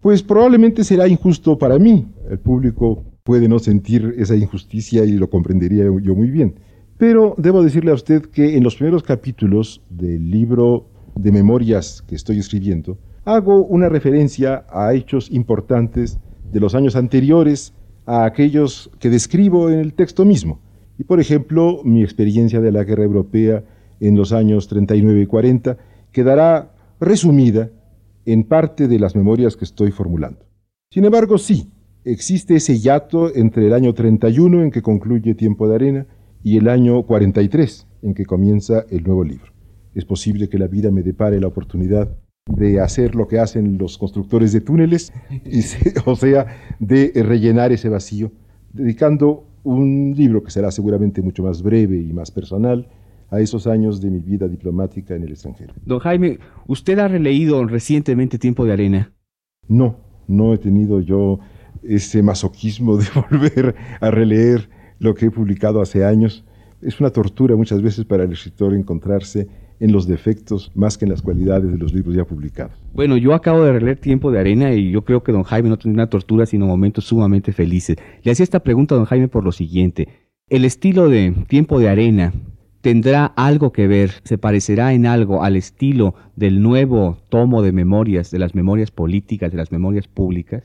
Pues 0.00 0.22
probablemente 0.22 0.82
será 0.82 1.08
injusto 1.08 1.58
para 1.58 1.78
mí. 1.78 2.06
El 2.30 2.38
público 2.38 3.04
puede 3.22 3.48
no 3.48 3.58
sentir 3.58 4.14
esa 4.16 4.36
injusticia 4.36 5.04
y 5.04 5.12
lo 5.12 5.28
comprendería 5.28 5.84
yo 6.02 6.14
muy 6.14 6.30
bien. 6.30 6.60
Pero 6.96 7.34
debo 7.36 7.62
decirle 7.62 7.90
a 7.90 7.94
usted 7.94 8.22
que 8.22 8.56
en 8.56 8.64
los 8.64 8.76
primeros 8.76 9.02
capítulos 9.02 9.82
del 9.90 10.30
libro 10.30 10.88
de 11.16 11.32
memorias 11.32 12.02
que 12.06 12.14
estoy 12.14 12.38
escribiendo, 12.38 12.98
hago 13.26 13.64
una 13.64 13.88
referencia 13.88 14.64
a 14.70 14.94
hechos 14.94 15.30
importantes 15.32 16.18
de 16.52 16.60
los 16.60 16.74
años 16.76 16.94
anteriores 16.94 17.74
a 18.06 18.24
aquellos 18.24 18.88
que 19.00 19.10
describo 19.10 19.68
en 19.68 19.80
el 19.80 19.94
texto 19.94 20.24
mismo. 20.24 20.60
Y 20.96 21.04
por 21.04 21.20
ejemplo, 21.20 21.80
mi 21.84 22.02
experiencia 22.02 22.60
de 22.60 22.70
la 22.70 22.84
guerra 22.84 23.02
europea 23.02 23.64
en 23.98 24.16
los 24.16 24.32
años 24.32 24.68
39 24.68 25.22
y 25.22 25.26
40 25.26 25.76
quedará 26.12 26.72
resumida 27.00 27.70
en 28.26 28.44
parte 28.44 28.86
de 28.86 29.00
las 29.00 29.16
memorias 29.16 29.56
que 29.56 29.64
estoy 29.64 29.90
formulando. 29.90 30.46
Sin 30.90 31.04
embargo, 31.04 31.36
sí, 31.36 31.72
existe 32.04 32.54
ese 32.54 32.78
hiato 32.78 33.34
entre 33.34 33.66
el 33.66 33.74
año 33.74 33.92
31 33.92 34.62
en 34.62 34.70
que 34.70 34.82
concluye 34.82 35.34
Tiempo 35.34 35.68
de 35.68 35.74
Arena 35.74 36.06
y 36.44 36.58
el 36.58 36.68
año 36.68 37.02
43 37.02 37.88
en 38.02 38.14
que 38.14 38.24
comienza 38.24 38.84
el 38.88 39.02
nuevo 39.02 39.24
libro. 39.24 39.52
Es 39.94 40.04
posible 40.04 40.48
que 40.48 40.58
la 40.58 40.68
vida 40.68 40.92
me 40.92 41.02
depare 41.02 41.40
la 41.40 41.48
oportunidad 41.48 42.16
de 42.46 42.80
hacer 42.80 43.14
lo 43.14 43.26
que 43.26 43.38
hacen 43.38 43.76
los 43.78 43.98
constructores 43.98 44.52
de 44.52 44.60
túneles, 44.60 45.12
o 46.04 46.16
sea, 46.16 46.46
de 46.78 47.12
rellenar 47.14 47.72
ese 47.72 47.88
vacío, 47.88 48.30
dedicando 48.72 49.44
un 49.64 50.14
libro 50.16 50.42
que 50.42 50.50
será 50.50 50.70
seguramente 50.70 51.20
mucho 51.22 51.42
más 51.42 51.62
breve 51.62 51.96
y 51.96 52.12
más 52.12 52.30
personal 52.30 52.88
a 53.30 53.40
esos 53.40 53.66
años 53.66 54.00
de 54.00 54.10
mi 54.10 54.20
vida 54.20 54.46
diplomática 54.46 55.16
en 55.16 55.24
el 55.24 55.30
extranjero. 55.30 55.74
Don 55.84 55.98
Jaime, 55.98 56.38
¿usted 56.68 56.98
ha 57.00 57.08
releído 57.08 57.64
recientemente 57.66 58.38
Tiempo 58.38 58.64
de 58.64 58.72
Arena? 58.72 59.12
No, 59.66 59.96
no 60.28 60.54
he 60.54 60.58
tenido 60.58 61.00
yo 61.00 61.40
ese 61.82 62.22
masoquismo 62.22 62.96
de 62.96 63.06
volver 63.30 63.74
a 64.00 64.10
releer 64.10 64.68
lo 65.00 65.14
que 65.14 65.26
he 65.26 65.30
publicado 65.30 65.80
hace 65.80 66.04
años. 66.04 66.44
Es 66.80 67.00
una 67.00 67.10
tortura 67.10 67.56
muchas 67.56 67.82
veces 67.82 68.04
para 68.04 68.22
el 68.24 68.32
escritor 68.32 68.72
encontrarse 68.74 69.48
en 69.80 69.92
los 69.92 70.06
defectos 70.06 70.72
más 70.74 70.96
que 70.96 71.04
en 71.04 71.10
las 71.10 71.22
cualidades 71.22 71.70
de 71.70 71.78
los 71.78 71.92
libros 71.92 72.14
ya 72.14 72.24
publicados. 72.24 72.72
Bueno, 72.94 73.16
yo 73.16 73.34
acabo 73.34 73.62
de 73.62 73.72
releer 73.72 73.98
Tiempo 73.98 74.30
de 74.30 74.38
Arena 74.38 74.72
y 74.72 74.90
yo 74.90 75.04
creo 75.04 75.22
que 75.22 75.32
don 75.32 75.42
Jaime 75.42 75.68
no 75.68 75.78
tiene 75.78 75.94
una 75.94 76.08
tortura, 76.08 76.46
sino 76.46 76.66
momentos 76.66 77.04
sumamente 77.04 77.52
felices. 77.52 77.96
Le 78.22 78.32
hacía 78.32 78.44
esta 78.44 78.60
pregunta 78.60 78.94
a 78.94 78.98
don 78.98 79.06
Jaime 79.06 79.28
por 79.28 79.44
lo 79.44 79.52
siguiente. 79.52 80.08
¿El 80.48 80.64
estilo 80.64 81.08
de 81.08 81.34
Tiempo 81.48 81.80
de 81.80 81.88
Arena 81.88 82.32
tendrá 82.80 83.26
algo 83.26 83.72
que 83.72 83.88
ver, 83.88 84.12
se 84.22 84.38
parecerá 84.38 84.92
en 84.92 85.06
algo 85.06 85.42
al 85.42 85.56
estilo 85.56 86.14
del 86.36 86.62
nuevo 86.62 87.18
tomo 87.28 87.62
de 87.62 87.72
memorias, 87.72 88.30
de 88.30 88.38
las 88.38 88.54
memorias 88.54 88.90
políticas, 88.90 89.50
de 89.50 89.58
las 89.58 89.72
memorias 89.72 90.06
públicas? 90.06 90.62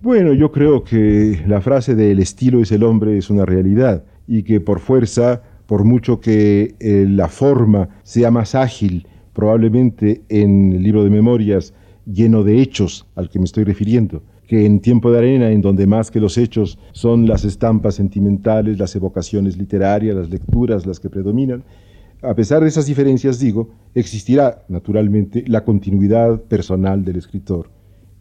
Bueno, 0.00 0.32
yo 0.32 0.50
creo 0.50 0.82
que 0.82 1.42
la 1.46 1.60
frase 1.60 1.94
de 1.94 2.12
el 2.12 2.20
estilo 2.20 2.60
es 2.62 2.72
el 2.72 2.84
hombre 2.84 3.18
es 3.18 3.28
una 3.28 3.44
realidad 3.44 4.04
y 4.26 4.44
que 4.44 4.60
por 4.60 4.78
fuerza 4.78 5.42
por 5.70 5.84
mucho 5.84 6.18
que 6.18 6.74
eh, 6.80 7.06
la 7.08 7.28
forma 7.28 7.90
sea 8.02 8.32
más 8.32 8.56
ágil, 8.56 9.06
probablemente 9.32 10.22
en 10.28 10.72
el 10.72 10.82
libro 10.82 11.04
de 11.04 11.10
memorias 11.10 11.74
lleno 12.04 12.42
de 12.42 12.60
hechos 12.60 13.06
al 13.14 13.30
que 13.30 13.38
me 13.38 13.44
estoy 13.44 13.62
refiriendo, 13.62 14.24
que 14.48 14.66
en 14.66 14.80
Tiempo 14.80 15.12
de 15.12 15.18
Arena, 15.18 15.52
en 15.52 15.60
donde 15.60 15.86
más 15.86 16.10
que 16.10 16.18
los 16.18 16.38
hechos 16.38 16.76
son 16.90 17.28
las 17.28 17.44
estampas 17.44 17.94
sentimentales, 17.94 18.80
las 18.80 18.96
evocaciones 18.96 19.56
literarias, 19.58 20.16
las 20.16 20.28
lecturas 20.28 20.86
las 20.86 20.98
que 20.98 21.08
predominan, 21.08 21.62
a 22.20 22.34
pesar 22.34 22.62
de 22.62 22.68
esas 22.68 22.86
diferencias, 22.86 23.38
digo, 23.38 23.70
existirá 23.94 24.64
naturalmente 24.68 25.44
la 25.46 25.62
continuidad 25.62 26.42
personal 26.42 27.04
del 27.04 27.14
escritor, 27.14 27.70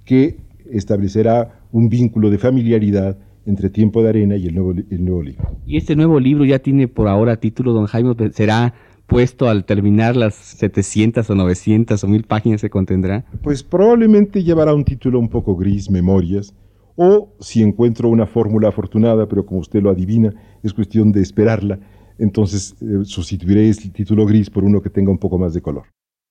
que 0.05 0.37
establecerá 0.69 1.63
un 1.71 1.89
vínculo 1.89 2.29
de 2.29 2.37
familiaridad 2.37 3.17
entre 3.49 3.69
Tiempo 3.69 4.01
de 4.03 4.09
Arena 4.09 4.35
y 4.37 4.47
el 4.47 4.55
nuevo, 4.55 4.71
el 4.71 5.03
nuevo 5.03 5.21
libro. 5.21 5.57
Y 5.65 5.77
este 5.77 5.95
nuevo 5.95 6.19
libro 6.19 6.45
ya 6.45 6.59
tiene 6.59 6.87
por 6.87 7.07
ahora 7.07 7.37
título, 7.37 7.73
don 7.73 7.87
Jaime, 7.87 8.13
será 8.31 8.73
puesto 9.07 9.49
al 9.49 9.65
terminar 9.65 10.15
las 10.15 10.35
700 10.35 11.29
o 11.29 11.35
900 11.35 12.01
o 12.01 12.07
1000 12.07 12.23
páginas 12.23 12.61
que 12.61 12.69
contendrá? 12.69 13.25
Pues 13.41 13.63
probablemente 13.63 14.43
llevará 14.43 14.73
un 14.73 14.85
título 14.85 15.19
un 15.19 15.29
poco 15.29 15.55
gris, 15.55 15.89
Memorias, 15.89 16.53
o 16.95 17.33
si 17.39 17.63
encuentro 17.63 18.07
una 18.09 18.27
fórmula 18.27 18.69
afortunada, 18.69 19.27
pero 19.27 19.45
como 19.45 19.59
usted 19.59 19.81
lo 19.81 19.89
adivina, 19.89 20.33
es 20.63 20.73
cuestión 20.73 21.11
de 21.11 21.21
esperarla, 21.21 21.79
entonces 22.19 22.75
eh, 22.81 23.03
sustituiré 23.03 23.67
el 23.67 23.91
título 23.91 24.25
gris 24.25 24.49
por 24.49 24.63
uno 24.63 24.81
que 24.81 24.89
tenga 24.89 25.11
un 25.11 25.17
poco 25.17 25.39
más 25.39 25.53
de 25.53 25.61
color. 25.61 25.85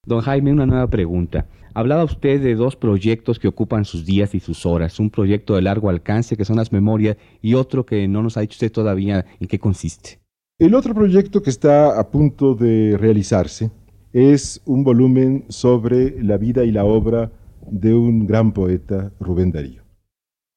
Don 0.08 0.22
Jaime, 0.22 0.52
una 0.52 0.64
nueva 0.64 0.88
pregunta. 0.88 1.46
Hablaba 1.74 2.02
usted 2.02 2.42
de 2.42 2.54
dos 2.54 2.76
proyectos 2.76 3.38
que 3.38 3.46
ocupan 3.46 3.84
sus 3.84 4.06
días 4.06 4.34
y 4.34 4.40
sus 4.40 4.64
horas. 4.64 4.98
Un 4.98 5.10
proyecto 5.10 5.54
de 5.54 5.60
largo 5.60 5.90
alcance, 5.90 6.34
que 6.34 6.46
son 6.46 6.56
las 6.56 6.72
memorias, 6.72 7.18
y 7.42 7.52
otro 7.52 7.84
que 7.84 8.08
no 8.08 8.22
nos 8.22 8.38
ha 8.38 8.40
dicho 8.40 8.54
usted 8.54 8.72
todavía 8.72 9.26
en 9.38 9.46
qué 9.46 9.58
consiste. 9.58 10.18
El 10.58 10.74
otro 10.74 10.94
proyecto 10.94 11.42
que 11.42 11.50
está 11.50 12.00
a 12.00 12.10
punto 12.10 12.54
de 12.54 12.96
realizarse 12.96 13.70
es 14.14 14.62
un 14.64 14.82
volumen 14.82 15.44
sobre 15.48 16.22
la 16.22 16.38
vida 16.38 16.64
y 16.64 16.72
la 16.72 16.86
obra 16.86 17.30
de 17.70 17.92
un 17.92 18.26
gran 18.26 18.52
poeta, 18.52 19.12
Rubén 19.20 19.52
Darío. 19.52 19.82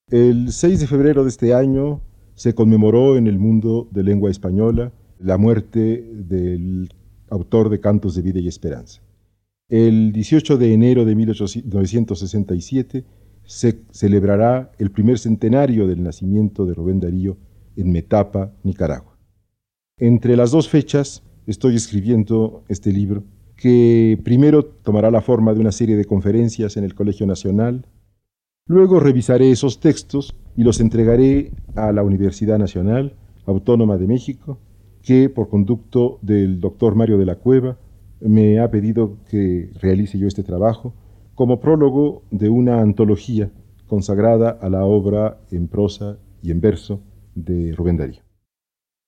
El 0.10 0.54
6 0.54 0.80
de 0.80 0.88
febrero 0.88 1.24
de 1.24 1.30
este 1.30 1.54
año 1.54 2.00
se 2.36 2.56
conmemoró 2.56 3.18
en 3.18 3.28
el 3.28 3.38
mundo 3.38 3.90
de 3.92 4.04
lengua 4.04 4.32
española 4.32 4.94
la 5.20 5.38
muerte 5.38 6.06
del 6.10 6.94
autor 7.30 7.70
de 7.70 7.82
Cantos 7.82 8.16
de 8.16 8.22
Vida 8.22 8.40
y 8.40 8.48
Esperanza. 8.48 9.02
El 9.72 10.12
18 10.12 10.58
de 10.58 10.74
enero 10.74 11.06
de 11.06 11.16
1967 11.16 13.06
se 13.46 13.80
celebrará 13.92 14.74
el 14.80 14.92
primer 14.92 15.18
centenario 15.18 15.88
del 15.88 16.04
nacimiento 16.04 16.66
de 16.66 16.74
Rubén 16.74 17.00
Darío 17.00 17.38
en 17.78 17.90
Metapa, 17.90 18.52
Nicaragua. 18.64 19.18
Entre 19.98 20.36
las 20.36 20.52
dos 20.52 20.68
fechas 20.68 21.24
estoy 21.48 21.78
escribiendo 21.78 22.66
este 22.68 22.92
libro 22.92 23.24
que 23.56 24.20
primero 24.26 24.66
tomará 24.66 25.10
la 25.10 25.22
forma 25.22 25.54
de 25.54 25.62
una 25.62 25.72
serie 25.72 25.96
de 25.96 26.04
conferencias 26.04 26.76
en 26.76 26.84
el 26.84 26.94
Colegio 26.94 27.26
Nacional, 27.26 27.88
luego 28.68 29.00
revisaré 29.00 29.52
esos 29.52 29.80
textos 29.80 30.36
y 30.58 30.66
los 30.66 30.82
entregaré 30.82 31.54
a 31.78 31.94
la 31.94 32.04
Universidad 32.04 32.60
Nacional 32.60 33.16
Autónoma 33.46 33.98
de 33.98 34.08
México, 34.08 34.60
que 35.02 35.30
por 35.30 35.48
conducto 35.48 36.20
del 36.22 36.60
doctor 36.60 36.96
Mario 36.96 37.18
de 37.18 37.26
la 37.26 37.38
Cueva 37.38 37.78
me 38.22 38.60
ha 38.60 38.70
pedido 38.70 39.18
que 39.30 39.70
realice 39.82 40.18
yo 40.18 40.28
este 40.28 40.44
trabajo 40.44 40.94
como 41.36 41.60
prólogo 41.60 42.24
de 42.32 42.50
una 42.50 42.82
antología 42.82 43.52
consagrada 43.88 44.50
a 44.62 44.70
la 44.70 44.86
obra 44.86 45.40
en 45.52 45.68
prosa 45.68 46.18
y 46.42 46.52
en 46.52 46.62
verso 46.62 47.02
de 47.36 47.74
Rubén 47.76 47.98
Darío. 47.98 48.22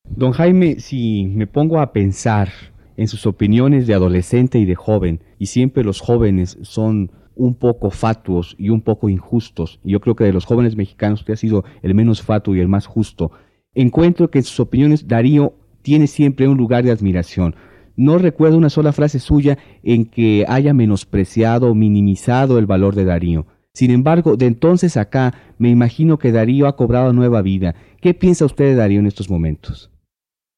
Don 0.10 0.32
Jaime, 0.32 0.80
si 0.80 1.26
me 1.28 1.48
pongo 1.48 1.80
a 1.80 1.94
pensar 1.94 2.50
en 2.98 3.08
sus 3.08 3.26
opiniones 3.26 3.88
de 3.88 3.94
adolescente 3.94 4.60
y 4.60 4.66
de 4.66 4.76
joven, 4.76 5.22
y 5.40 5.48
siempre 5.48 5.84
los 5.84 6.02
jóvenes 6.02 6.58
son 6.62 7.12
un 7.36 7.56
poco 7.56 7.90
fatuos 7.90 8.56
y 8.60 8.70
un 8.70 8.82
poco 8.82 9.10
injustos, 9.10 9.80
y 9.84 9.94
yo 9.94 10.00
creo 10.00 10.16
que 10.16 10.26
de 10.26 10.34
los 10.34 10.46
jóvenes 10.46 10.76
mexicanos 10.76 11.22
usted 11.22 11.34
ha 11.34 11.38
sido 11.38 11.64
el 11.82 11.96
menos 11.96 12.22
fatuo 12.22 12.56
y 12.56 12.60
el 12.60 12.68
más 12.68 12.86
justo, 12.86 13.32
encuentro 13.74 14.30
que 14.30 14.40
en 14.40 14.44
sus 14.44 14.60
opiniones 14.60 15.08
Darío 15.08 15.54
tiene 15.82 16.08
siempre 16.08 16.48
un 16.48 16.58
lugar 16.58 16.84
de 16.84 16.92
admiración. 16.92 17.56
No 17.96 18.18
recuerdo 18.18 18.58
una 18.58 18.70
sola 18.70 18.92
frase 18.92 19.20
suya 19.20 19.58
en 19.84 20.06
que 20.06 20.46
haya 20.48 20.74
menospreciado 20.74 21.70
o 21.70 21.76
minimizado 21.76 22.58
el 22.58 22.66
valor 22.66 22.96
de 22.96 23.06
Darío. 23.06 23.46
Sin 23.74 23.92
embargo, 23.92 24.38
de 24.38 24.46
entonces 24.46 24.98
acá, 24.98 25.34
me 25.58 25.70
imagino 25.70 26.18
que 26.18 26.32
Darío 26.32 26.68
ha 26.68 26.76
cobrado 26.76 27.14
nueva 27.14 27.42
vida. 27.42 27.76
¿Qué 28.02 28.14
piensa 28.14 28.46
usted 28.46 28.66
de 28.66 28.76
Darío 28.76 29.00
en 29.00 29.08
estos 29.08 29.30
momentos? 29.30 29.92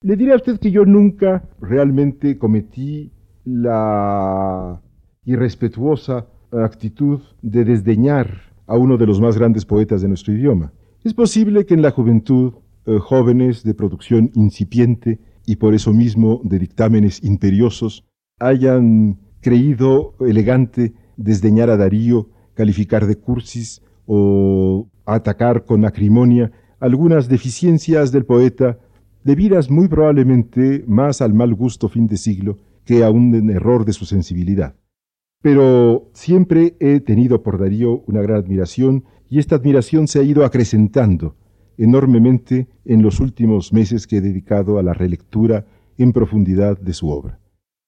Le 0.02 0.15
diré 0.15 0.34
a 0.34 0.38
usted 0.38 0.60
que 0.60 0.71
yo 0.71 0.86
nunca 0.86 1.48
realmente 1.60 2.38
cometí 2.38 3.12
la 3.45 4.82
irrespetuosa 5.24 6.28
actitud 6.52 7.21
de 7.41 7.65
desdeñar 7.65 8.54
a 8.67 8.78
uno 8.78 8.98
de 8.98 9.06
los 9.06 9.19
más 9.19 9.38
grandes 9.38 9.65
poetas 9.65 10.02
de 10.02 10.08
nuestro 10.08 10.34
idioma. 10.34 10.74
Es 11.04 11.13
posible 11.13 11.65
que 11.65 11.74
en 11.74 11.82
la 11.82 11.91
juventud, 11.91 12.54
eh, 12.86 12.98
jóvenes 13.00 13.63
de 13.63 13.74
producción 13.74 14.32
incipiente 14.34 15.19
y 15.45 15.58
por 15.58 15.73
eso 15.73 15.93
mismo 15.93 16.41
de 16.43 16.60
dictámenes 16.60 17.23
imperiosos, 17.23 18.05
hayan 18.39 19.19
creído 19.41 20.15
elegante 20.19 20.93
desdeñar 21.17 21.69
a 21.69 21.77
Darío, 21.77 22.29
calificar 22.53 23.05
de 23.05 23.15
cursis 23.15 23.81
o 24.05 24.88
atacar 25.05 25.65
con 25.65 25.86
acrimonia 25.86 26.51
algunas 26.79 27.27
deficiencias 27.29 28.12
del 28.12 28.25
poeta 28.25 28.79
debidas 29.23 29.69
muy 29.69 29.88
probablemente 29.88 30.84
más 30.88 31.21
al 31.21 31.34
mal 31.34 31.53
gusto 31.53 31.89
fin 31.89 32.08
de 32.08 32.17
siglo 32.17 32.60
que 32.86 33.03
a 33.03 33.10
un 33.10 33.49
error 33.49 33.86
de 33.86 33.93
su 33.93 34.05
sensibilidad. 34.05 34.75
Pero 35.41 36.10
siempre 36.13 36.75
he 36.79 36.99
tenido 36.99 37.43
por 37.43 37.60
Darío 37.60 38.03
una 38.08 38.21
gran 38.21 38.38
admiración 38.38 39.03
y 39.29 39.39
esta 39.39 39.55
admiración 39.55 40.08
se 40.08 40.19
ha 40.19 40.23
ido 40.23 40.45
acrecentando 40.45 41.36
enormemente 41.78 42.68
en 42.86 43.02
los 43.02 43.20
últimos 43.20 43.74
meses 43.74 44.08
que 44.08 44.18
he 44.18 44.22
dedicado 44.22 44.80
a 44.80 44.84
la 44.84 44.94
relectura 44.94 45.66
en 45.98 46.14
profundidad 46.14 46.80
de 46.80 46.94
su 46.94 47.10
obra. 47.10 47.40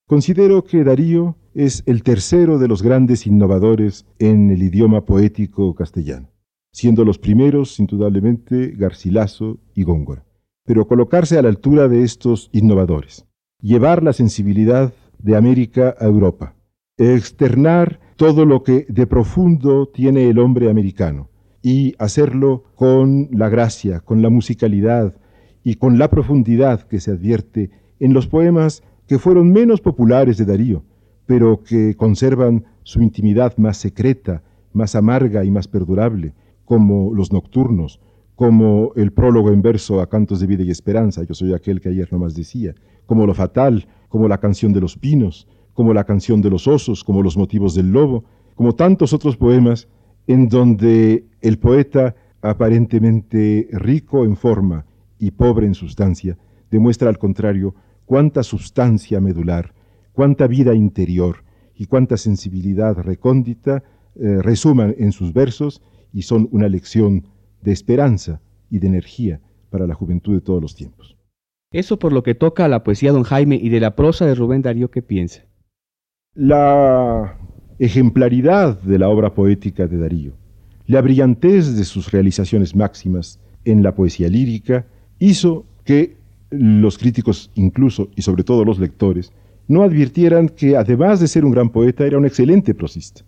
Considero 0.07 0.63
que 0.63 0.83
Darío 0.83 1.35
es 1.53 1.83
el 1.85 2.03
tercero 2.03 2.59
de 2.59 2.67
los 2.67 2.81
grandes 2.81 3.27
innovadores 3.27 4.05
en 4.19 4.51
el 4.51 4.63
idioma 4.63 5.05
poético 5.05 5.75
castellano, 5.75 6.29
siendo 6.71 7.03
los 7.03 7.19
primeros, 7.19 7.79
indudablemente, 7.79 8.73
Garcilaso 8.77 9.59
y 9.75 9.83
Góngora. 9.83 10.25
Pero 10.65 10.87
colocarse 10.87 11.37
a 11.37 11.41
la 11.41 11.49
altura 11.49 11.87
de 11.87 12.03
estos 12.03 12.49
innovadores, 12.53 13.25
llevar 13.59 14.03
la 14.03 14.13
sensibilidad 14.13 14.93
de 15.19 15.35
América 15.35 15.95
a 15.99 16.05
Europa, 16.05 16.55
externar 16.97 17.99
todo 18.15 18.45
lo 18.45 18.63
que 18.63 18.85
de 18.89 19.07
profundo 19.07 19.87
tiene 19.87 20.29
el 20.29 20.39
hombre 20.39 20.69
americano 20.69 21.29
y 21.69 21.95
hacerlo 21.99 22.63
con 22.75 23.27
la 23.29 23.49
gracia, 23.49 23.99
con 23.99 24.21
la 24.21 24.29
musicalidad 24.29 25.17
y 25.65 25.75
con 25.75 25.97
la 25.97 26.09
profundidad 26.09 26.83
que 26.83 27.01
se 27.01 27.11
advierte 27.11 27.71
en 27.99 28.13
los 28.13 28.25
poemas 28.25 28.83
que 29.05 29.19
fueron 29.19 29.51
menos 29.51 29.81
populares 29.81 30.37
de 30.37 30.45
Darío, 30.45 30.85
pero 31.25 31.63
que 31.63 31.95
conservan 31.95 32.63
su 32.83 33.01
intimidad 33.01 33.57
más 33.57 33.75
secreta, 33.75 34.43
más 34.71 34.95
amarga 34.95 35.43
y 35.43 35.51
más 35.51 35.67
perdurable, 35.67 36.33
como 36.63 37.13
los 37.13 37.33
nocturnos, 37.33 37.99
como 38.35 38.93
el 38.95 39.11
prólogo 39.11 39.51
en 39.51 39.61
verso 39.61 39.99
a 39.99 40.07
Cantos 40.07 40.39
de 40.39 40.47
Vida 40.47 40.63
y 40.63 40.71
Esperanza, 40.71 41.25
yo 41.25 41.33
soy 41.33 41.53
aquel 41.53 41.81
que 41.81 41.89
ayer 41.89 42.07
nomás 42.13 42.33
decía, 42.33 42.75
como 43.05 43.25
lo 43.25 43.33
fatal, 43.33 43.89
como 44.07 44.29
la 44.29 44.37
canción 44.37 44.71
de 44.71 44.79
los 44.79 44.97
pinos, 44.97 45.49
como 45.73 45.93
la 45.93 46.05
canción 46.05 46.41
de 46.41 46.49
los 46.49 46.65
osos, 46.65 47.03
como 47.03 47.21
los 47.21 47.35
motivos 47.35 47.75
del 47.75 47.91
lobo, 47.91 48.23
como 48.55 48.73
tantos 48.73 49.11
otros 49.11 49.35
poemas 49.35 49.89
en 50.27 50.49
donde 50.49 51.25
el 51.41 51.57
poeta, 51.57 52.15
aparentemente 52.41 53.67
rico 53.71 54.25
en 54.25 54.35
forma 54.35 54.85
y 55.17 55.31
pobre 55.31 55.65
en 55.65 55.73
sustancia, 55.73 56.37
demuestra 56.69 57.09
al 57.09 57.17
contrario 57.17 57.73
cuánta 58.05 58.43
sustancia 58.43 59.19
medular, 59.19 59.73
cuánta 60.11 60.47
vida 60.47 60.75
interior 60.75 61.43
y 61.75 61.85
cuánta 61.85 62.17
sensibilidad 62.17 62.95
recóndita 62.97 63.83
eh, 64.15 64.41
resuman 64.41 64.95
en 64.97 65.11
sus 65.11 65.33
versos 65.33 65.81
y 66.11 66.23
son 66.23 66.49
una 66.51 66.67
lección 66.67 67.27
de 67.61 67.71
esperanza 67.71 68.41
y 68.69 68.79
de 68.79 68.87
energía 68.87 69.41
para 69.69 69.87
la 69.87 69.93
juventud 69.93 70.33
de 70.33 70.41
todos 70.41 70.61
los 70.61 70.75
tiempos. 70.75 71.17
Eso 71.71 71.99
por 71.99 72.13
lo 72.13 72.23
que 72.23 72.33
toca 72.33 72.65
a 72.65 72.69
la 72.69 72.83
poesía 72.83 73.11
don 73.11 73.23
Jaime 73.23 73.59
y 73.61 73.69
de 73.69 73.79
la 73.79 73.95
prosa 73.95 74.25
de 74.25 74.35
Rubén 74.35 74.61
Darío, 74.61 74.89
¿qué 74.89 75.01
piensa? 75.01 75.43
La 76.33 77.37
ejemplaridad 77.79 78.81
de 78.81 78.99
la 78.99 79.09
obra 79.09 79.33
poética 79.33 79.87
de 79.87 79.97
Darío, 79.97 80.33
la 80.85 81.01
brillantez 81.01 81.75
de 81.75 81.83
sus 81.83 82.11
realizaciones 82.11 82.75
máximas 82.75 83.39
en 83.65 83.83
la 83.83 83.93
poesía 83.93 84.29
lírica, 84.29 84.85
hizo 85.19 85.65
que 85.83 86.15
los 86.49 86.97
críticos 86.97 87.51
incluso, 87.55 88.09
y 88.15 88.21
sobre 88.21 88.43
todo 88.43 88.63
los 88.63 88.79
lectores, 88.79 89.33
no 89.67 89.83
advirtieran 89.83 90.49
que 90.49 90.77
además 90.77 91.19
de 91.19 91.27
ser 91.27 91.43
un 91.43 91.51
gran 91.51 91.69
poeta, 91.69 92.05
era 92.05 92.17
un 92.17 92.25
excelente 92.25 92.73
prosista. 92.73 93.23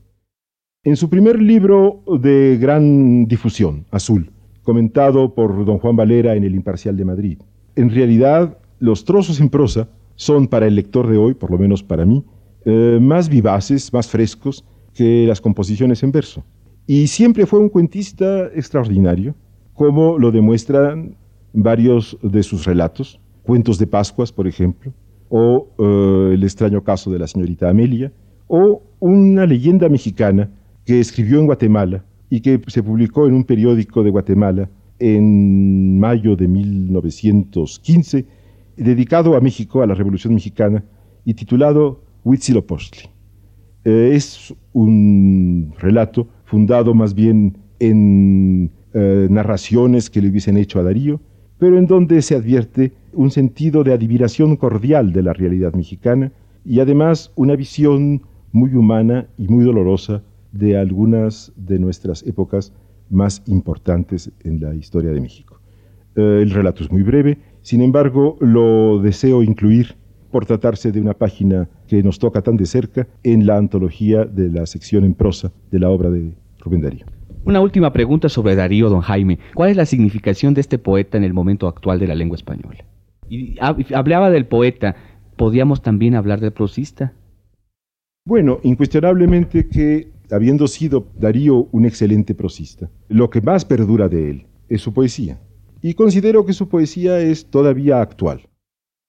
En 0.84 0.96
su 0.96 1.10
primer 1.10 1.42
libro 1.42 2.02
de 2.22 2.58
gran 2.58 3.26
difusión, 3.26 3.86
Azul, 3.92 4.32
comentado 4.64 5.36
por 5.36 5.66
don 5.66 5.80
Juan 5.80 5.98
Valera 5.98 6.36
en 6.36 6.46
El 6.46 6.56
Imparcial 6.56 6.96
de 6.96 7.06
Madrid, 7.06 7.40
en 7.76 7.90
realidad 7.90 8.58
los 8.80 9.04
trozos 9.04 9.42
en 9.42 9.50
prosa 9.50 9.90
son 10.16 10.48
para 10.48 10.68
el 10.68 10.76
lector 10.76 11.08
de 11.08 11.18
hoy, 11.18 11.34
por 11.34 11.52
lo 11.52 11.58
menos 11.58 11.84
para 11.84 12.06
mí, 12.06 12.24
eh, 12.70 13.00
más 13.00 13.30
vivaces, 13.30 13.92
más 13.92 14.08
frescos 14.08 14.64
que 14.94 15.26
las 15.28 15.42
composiciones 15.42 16.04
en 16.04 16.12
verso. 16.12 16.44
Y 16.86 17.08
siempre 17.08 17.48
fue 17.48 17.60
un 17.60 17.70
cuentista 17.70 18.46
extraordinario, 18.54 19.34
como 19.74 20.20
lo 20.20 20.32
demuestran 20.32 21.16
varios 21.54 22.18
de 22.22 22.44
sus 22.44 22.66
relatos, 22.66 23.20
Cuentos 23.42 23.80
de 23.80 23.88
Pascuas, 23.88 24.32
por 24.32 24.48
ejemplo, 24.48 24.94
o 25.30 25.68
eh, 25.80 26.34
El 26.36 26.44
extraño 26.44 26.84
caso 26.84 27.10
de 27.10 27.18
la 27.18 27.28
señorita 27.28 27.70
Amelia, 27.70 28.12
o 28.48 28.84
una 29.00 29.48
leyenda 29.48 29.90
mexicana 29.90 30.52
que 30.86 31.00
escribió 31.00 31.40
en 31.40 31.48
Guatemala 31.48 32.06
y 32.30 32.42
que 32.42 32.62
se 32.68 32.84
publicó 32.84 33.28
en 33.28 33.34
un 33.34 33.46
periódico 33.46 34.04
de 34.04 34.12
Guatemala 34.12 34.70
en 35.00 36.00
mayo 36.00 36.36
de 36.36 36.48
1915, 36.48 38.26
dedicado 38.78 39.36
a 39.36 39.42
México, 39.42 39.82
a 39.82 39.88
la 39.88 39.96
Revolución 39.96 40.36
Mexicana, 40.36 40.84
y 41.26 41.34
titulado 41.34 42.02
Huitzilopochtli. 42.30 43.10
Eh, 43.86 44.12
es 44.14 44.54
un 44.74 45.74
relato 45.80 46.28
fundado 46.46 46.94
más 46.94 47.16
bien 47.16 47.58
en 47.80 48.72
eh, 48.94 49.28
narraciones 49.30 50.10
que 50.12 50.22
le 50.22 50.30
hubiesen 50.30 50.58
hecho 50.58 50.80
a 50.80 50.84
Darío, 50.84 51.20
pero 51.58 51.78
en 51.80 51.88
donde 51.88 52.22
se 52.22 52.36
advierte 52.36 52.94
un 53.14 53.32
sentido 53.32 53.84
de 53.84 53.94
admiración 53.94 54.58
cordial 54.58 55.12
de 55.12 55.24
la 55.24 55.34
realidad 55.34 55.74
mexicana 55.74 56.32
y 56.64 56.80
además 56.80 57.32
una 57.36 57.56
visión 57.56 58.22
muy 58.52 58.76
humana 58.76 59.28
y 59.38 59.48
muy 59.48 59.64
dolorosa 59.64 60.22
de 60.52 60.78
algunas 60.78 61.52
de 61.56 61.80
nuestras 61.80 62.22
épocas 62.24 62.74
más 63.10 63.42
importantes 63.48 64.32
en 64.44 64.60
la 64.60 64.76
historia 64.76 65.12
de 65.12 65.22
México. 65.22 65.60
Eh, 66.16 66.40
el 66.44 66.52
relato 66.52 66.84
es 66.84 66.92
muy 66.92 67.02
breve, 67.02 67.40
sin 67.64 67.82
embargo 67.82 68.38
lo 68.40 69.02
deseo 69.02 69.42
incluir 69.42 69.96
por 70.32 70.46
tratarse 70.46 70.92
de 70.92 71.02
una 71.02 71.14
página 71.14 71.70
que 71.88 72.04
nos 72.04 72.20
toca 72.20 72.42
tan 72.42 72.58
de 72.58 72.66
cerca 72.66 73.08
en 73.24 73.46
la 73.46 73.58
antología 73.58 74.26
de 74.26 74.50
la 74.50 74.66
sección 74.66 75.04
en 75.04 75.14
prosa 75.14 75.52
de 75.72 75.80
la 75.80 75.90
obra 75.90 76.10
de 76.10 76.34
Rubén 76.60 76.82
Darío. 76.82 77.06
Una 77.46 77.62
última 77.62 77.94
pregunta 77.94 78.30
sobre 78.30 78.56
Darío, 78.56 78.90
don 78.90 79.02
Jaime. 79.02 79.40
¿Cuál 79.56 79.72
es 79.72 79.78
la 79.78 79.86
significación 79.86 80.54
de 80.54 80.62
este 80.62 80.78
poeta 80.78 81.18
en 81.18 81.24
el 81.24 81.34
momento 81.34 81.68
actual 81.68 82.00
de 82.00 82.08
la 82.08 82.16
lengua 82.16 82.36
española? 82.36 82.84
Y 83.30 83.56
hablaba 83.60 84.30
del 84.30 84.46
poeta, 84.46 84.96
¿podríamos 85.36 85.82
también 85.82 86.16
hablar 86.16 86.42
del 86.42 86.52
prosista? 86.52 87.14
Bueno, 88.26 88.60
incuestionablemente 88.64 89.68
que, 89.68 90.12
habiendo 90.30 90.68
sido 90.68 91.08
Darío 91.18 91.68
un 91.72 91.86
excelente 91.86 92.36
prosista, 92.36 92.90
lo 93.08 93.30
que 93.30 93.42
más 93.42 93.66
perdura 93.66 94.10
de 94.10 94.30
él 94.30 94.46
es 94.68 94.82
su 94.82 94.94
poesía. 94.94 95.40
Y 95.82 95.94
considero 95.94 96.46
que 96.46 96.54
su 96.54 96.68
poesía 96.68 97.20
es 97.20 97.46
todavía 97.46 98.02
actual. 98.02 98.49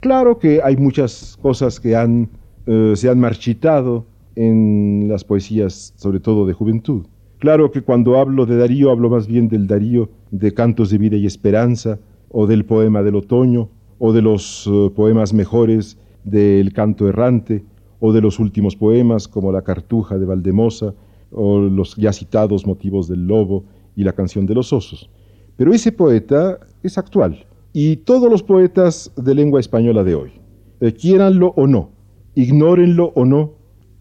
Claro 0.00 0.38
que 0.38 0.60
hay 0.64 0.78
muchas 0.78 1.36
cosas 1.42 1.78
que 1.78 1.94
eh, 1.94 2.92
se 2.96 3.08
han 3.10 3.20
marchitado 3.20 4.06
en 4.34 5.06
las 5.08 5.24
poesías, 5.24 5.92
sobre 5.96 6.20
todo 6.20 6.46
de 6.46 6.54
juventud. 6.54 7.06
Claro 7.38 7.70
que 7.70 7.82
cuando 7.82 8.18
hablo 8.18 8.46
de 8.46 8.56
Darío 8.56 8.90
hablo 8.90 9.10
más 9.10 9.26
bien 9.26 9.48
del 9.48 9.66
Darío 9.66 10.08
de 10.30 10.54
Cantos 10.54 10.88
de 10.88 10.96
Vida 10.96 11.16
y 11.16 11.26
Esperanza, 11.26 11.98
o 12.30 12.46
del 12.46 12.64
poema 12.64 13.02
del 13.02 13.16
otoño, 13.16 13.68
o 13.98 14.14
de 14.14 14.22
los 14.22 14.66
eh, 14.66 14.90
poemas 14.96 15.34
mejores 15.34 15.98
del 16.24 16.72
Canto 16.72 17.06
Errante, 17.06 17.62
o 17.98 18.14
de 18.14 18.22
los 18.22 18.38
últimos 18.38 18.76
poemas 18.76 19.28
como 19.28 19.52
La 19.52 19.62
Cartuja 19.62 20.16
de 20.16 20.24
Valdemosa, 20.24 20.94
o 21.30 21.58
los 21.58 21.96
ya 21.96 22.14
citados 22.14 22.66
Motivos 22.66 23.06
del 23.06 23.26
Lobo 23.26 23.64
y 23.96 24.04
La 24.04 24.14
Canción 24.14 24.46
de 24.46 24.54
los 24.54 24.72
Osos. 24.72 25.10
Pero 25.56 25.74
ese 25.74 25.92
poeta 25.92 26.58
es 26.82 26.96
actual, 26.96 27.44
y 27.72 27.96
todos 27.96 28.30
los 28.30 28.42
poetas 28.42 29.12
de 29.16 29.34
lengua 29.34 29.60
española 29.60 30.04
de 30.04 30.14
hoy, 30.14 30.32
eh, 30.80 30.92
quieranlo 30.92 31.52
o 31.56 31.66
no, 31.66 31.90
ignórenlo 32.34 33.12
o 33.14 33.24
no, 33.24 33.54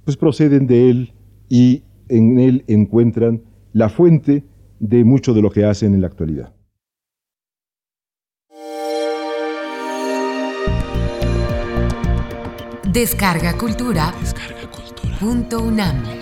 pues 0.05 0.17
proceden 0.17 0.67
de 0.67 0.89
él 0.89 1.13
y 1.49 1.83
en 2.07 2.39
él 2.39 2.63
encuentran 2.67 3.43
la 3.73 3.89
fuente 3.89 4.43
de 4.79 5.03
mucho 5.03 5.33
de 5.33 5.41
lo 5.41 5.51
que 5.51 5.65
hacen 5.65 5.93
en 5.93 6.01
la 6.01 6.07
actualidad. 6.07 6.53
Descarga 12.91 13.55
Cultura. 13.55 14.15
Descarga 14.19 14.71
cultura. 14.71 15.17
Punto 15.19 15.59
UNAM. 15.59 16.18